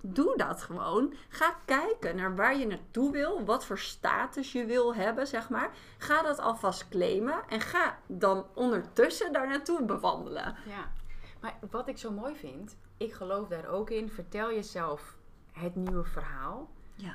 [0.00, 1.14] doe dat gewoon.
[1.28, 3.44] Ga kijken naar waar je naartoe wil.
[3.44, 5.70] Wat voor status je wil hebben, zeg maar.
[5.98, 7.48] Ga dat alvast claimen.
[7.48, 10.56] En ga dan ondertussen daar naartoe bewandelen.
[10.66, 10.92] Ja,
[11.40, 14.10] maar wat ik zo mooi vind, ik geloof daar ook in.
[14.10, 15.16] Vertel jezelf
[15.52, 16.70] het nieuwe verhaal.
[16.94, 17.14] Ja.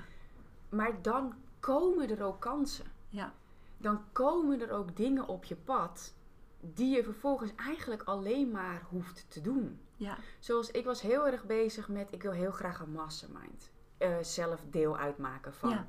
[0.70, 2.86] Maar dan komen er ook kansen.
[3.10, 3.34] Ja.
[3.78, 6.14] Dan komen er ook dingen op je pad
[6.60, 9.80] die je vervolgens eigenlijk alleen maar hoeft te doen.
[10.04, 10.18] Ja.
[10.40, 13.72] Zoals ik was heel erg bezig met, ik wil heel graag een mastermind.
[13.98, 15.70] eh, zelf deel uitmaken van.
[15.70, 15.88] Ja.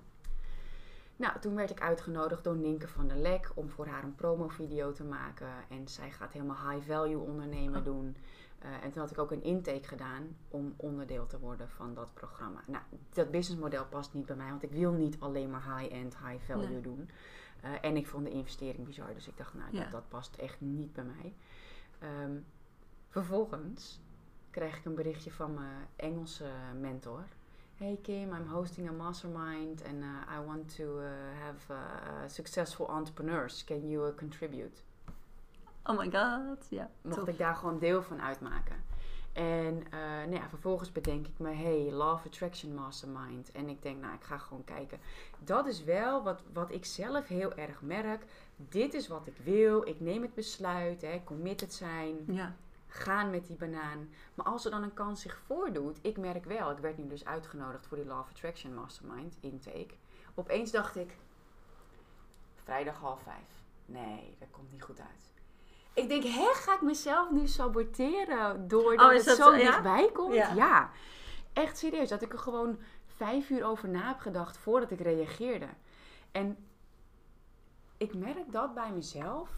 [1.16, 4.92] Nou, toen werd ik uitgenodigd door Ninke van der Lek om voor haar een promovideo
[4.92, 5.48] te maken.
[5.68, 7.84] En zij gaat helemaal high value ondernemen Oh.
[7.84, 8.16] doen.
[8.58, 12.14] Eh, en toen had ik ook een intake gedaan om onderdeel te worden van dat
[12.14, 12.60] programma.
[12.66, 16.44] Nou, dat businessmodel past niet bij mij, want ik wil niet alleen maar high-end, high
[16.44, 16.80] value Nee.
[16.80, 17.10] doen.
[17.60, 19.82] Eh, en ik vond de investering bizar, dus ik dacht, nou, Ja.
[19.82, 21.34] dat, dat past echt niet bij mij.
[21.98, 22.36] Ehm,
[23.08, 24.00] vervolgens
[24.54, 26.44] kreeg ik een berichtje van mijn Engelse
[26.80, 27.24] mentor.
[27.74, 31.06] Hey Kim, I'm hosting a mastermind and uh, I want to uh,
[31.42, 31.78] have uh,
[32.26, 33.64] successful entrepreneurs.
[33.64, 34.82] Can you contribute?
[35.84, 36.66] Oh my god.
[36.70, 36.90] Ja.
[37.02, 37.28] Mocht tof.
[37.28, 38.76] ik daar gewoon deel van uitmaken.
[39.32, 43.52] En nou ja, vervolgens bedenk ik me, hey, Law of Attraction Mastermind.
[43.52, 45.00] En ik denk, nou, ik ga gewoon kijken.
[45.38, 48.24] Dat is wel wat, wat ik zelf heel erg merk.
[48.56, 49.86] Dit is wat ik wil.
[49.86, 52.56] Ik neem het besluit, hè, committed zijn Ja.
[52.94, 54.08] Gaan met die banaan.
[54.34, 57.24] Maar als er dan een kans zich voordoet, ik merk wel, ik werd nu dus
[57.24, 59.94] uitgenodigd voor die Law of Attraction Mastermind intake.
[60.34, 61.16] Opeens dacht ik,
[62.54, 63.62] vrijdag half vijf.
[63.86, 65.32] Nee, dat komt niet goed uit.
[65.92, 69.70] Ik denk, hè, ga ik mezelf nu saboteren doordat Oh, het dat zo zo, ja?
[69.70, 70.34] dichtbij komt?
[70.34, 70.54] Ja.
[70.54, 70.90] ja,
[71.52, 72.08] echt serieus.
[72.08, 75.68] Dat ik er gewoon vijf uur over na heb gedacht voordat ik reageerde.
[76.32, 76.66] En
[77.96, 79.50] ik merk dat bij mezelf.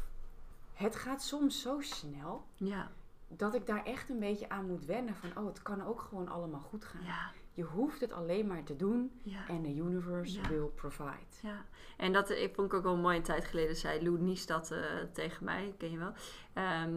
[0.73, 2.47] Het gaat soms zo snel.
[2.55, 2.91] Ja.
[3.29, 5.15] Dat ik daar echt een beetje aan moet wennen.
[5.15, 7.05] Van, oh, het kan ook gewoon allemaal goed gaan.
[7.05, 9.21] Ja, Je hoeft het alleen maar te doen.
[9.23, 9.49] ja.
[9.49, 10.49] En the universe Ja.
[10.49, 11.27] will provide.
[11.43, 11.65] Ja,
[11.97, 14.71] en dat ik vond ik ook wel mooi een tijd geleden zei Lou Nies dat
[14.71, 14.81] eh,
[15.13, 16.13] tegen mij, ken je wel.
[16.53, 16.93] Ehm,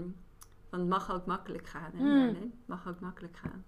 [0.70, 1.92] want het mag ook makkelijk gaan.
[1.94, 2.28] Hè, Hmm.
[2.28, 3.66] Het mag ook makkelijk gaan.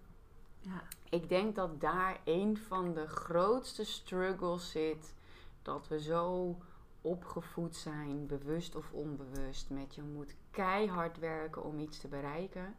[0.59, 5.13] Ja, Ik denk dat daar een van de grootste struggles zit.
[5.61, 6.57] Dat we zo
[7.01, 12.75] opgevoed zijn, bewust of onbewust, met je moet keihard werken om iets te bereiken.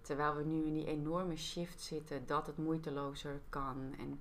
[0.00, 3.94] Terwijl we nu in die enorme shift zitten dat het moeitelozer kan.
[3.98, 4.20] En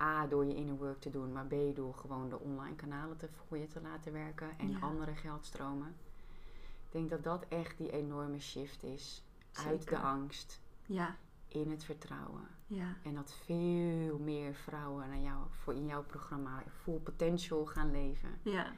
[0.00, 3.28] A, door je inner work te doen, maar B, door gewoon de online kanalen te,
[3.46, 4.78] voor je te laten werken en Ja.
[4.80, 5.94] andere geldstromen.
[6.86, 9.22] Ik denk dat dat echt die enorme shift is.
[9.66, 11.16] Uit de angst, ja,
[11.48, 12.48] in het vertrouwen.
[12.66, 17.90] ja, En dat veel meer vrouwen naar jou, voor in jouw programma full potential gaan
[17.90, 18.38] leven.
[18.42, 18.72] ja,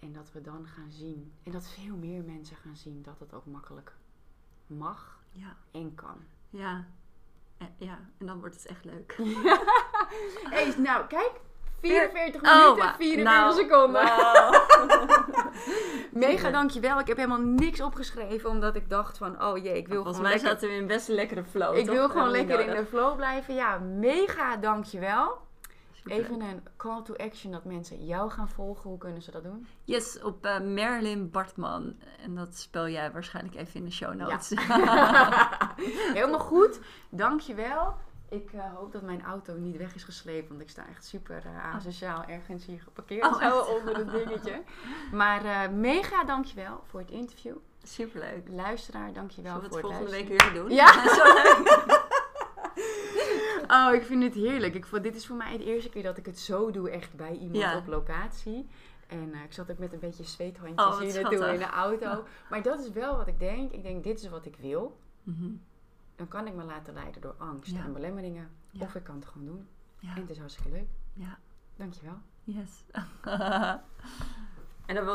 [0.00, 1.32] En dat we dan gaan zien.
[1.42, 3.92] En dat veel meer mensen gaan zien dat het ook makkelijk
[4.66, 6.16] mag ja, en kan.
[6.50, 6.84] ja.
[7.58, 9.16] Eh, ja, en dan wordt het echt leuk.
[10.50, 11.30] Hey, nou kijk.
[11.80, 14.02] 44 Oh, minuten, wa- 44 nou, seconden.
[16.26, 16.98] Mega dankjewel.
[17.00, 20.30] Ik heb helemaal niks opgeschreven omdat ik dacht van, oh jee, ik wil Volgens gewoon
[20.32, 20.48] mij lekker...
[20.50, 21.76] zaten we in een best lekkere flow.
[21.76, 21.94] Ik toch?
[21.94, 23.54] wil gewoon lekker in de flow blijven.
[23.54, 25.38] Ja, mega dankjewel.
[26.06, 28.90] Even een call to action dat mensen jou gaan volgen.
[28.90, 29.66] Hoe kunnen ze dat doen?
[29.84, 31.94] Yes, op eh Merlin Bartman.
[32.22, 34.48] En dat spel jij waarschijnlijk even in de show notes.
[36.14, 36.80] Helemaal goed.
[37.10, 37.94] Dankjewel.
[38.28, 41.42] Ik eh, hoop dat mijn auto niet weg is gesleept, want ik sta echt super
[41.44, 44.62] eh asociaal ergens hier geparkeerd Oh, zo onder het dingetje.
[45.12, 47.56] Maar eh, mega dankjewel voor het interview.
[47.82, 48.48] Superleuk.
[48.50, 50.38] Luisteraar, dankjewel Zullen we voor het het volgende luisteren.
[50.38, 50.70] week weer doen?
[50.70, 51.14] Ja.
[51.14, 51.95] Zo leuk.
[53.86, 54.74] Oh, ik vind het heerlijk.
[54.74, 57.14] Ik vond, dit is voor mij de eerste keer dat ik het zo doe, echt
[57.14, 57.76] bij iemand Ja.
[57.76, 58.68] op locatie.
[59.06, 62.24] En eh, ik zat ook met een beetje zweethandjes Oh, hier naartoe in de auto.
[62.50, 63.72] Maar dat is wel wat ik denk.
[63.72, 64.98] Ik denk, dit is wat ik wil.
[65.22, 65.50] Mhm.
[66.16, 67.84] Dan kan ik me laten leiden door angst Ja.
[67.84, 68.50] en belemmeringen.
[68.78, 69.68] Of ik kan het gewoon doen.
[69.98, 70.14] Ja.
[70.14, 70.88] En het is hartstikke leuk.
[71.12, 71.38] ja.
[71.76, 72.18] Dankjewel.
[72.44, 72.84] Yes.
[74.86, 75.04] en dan wil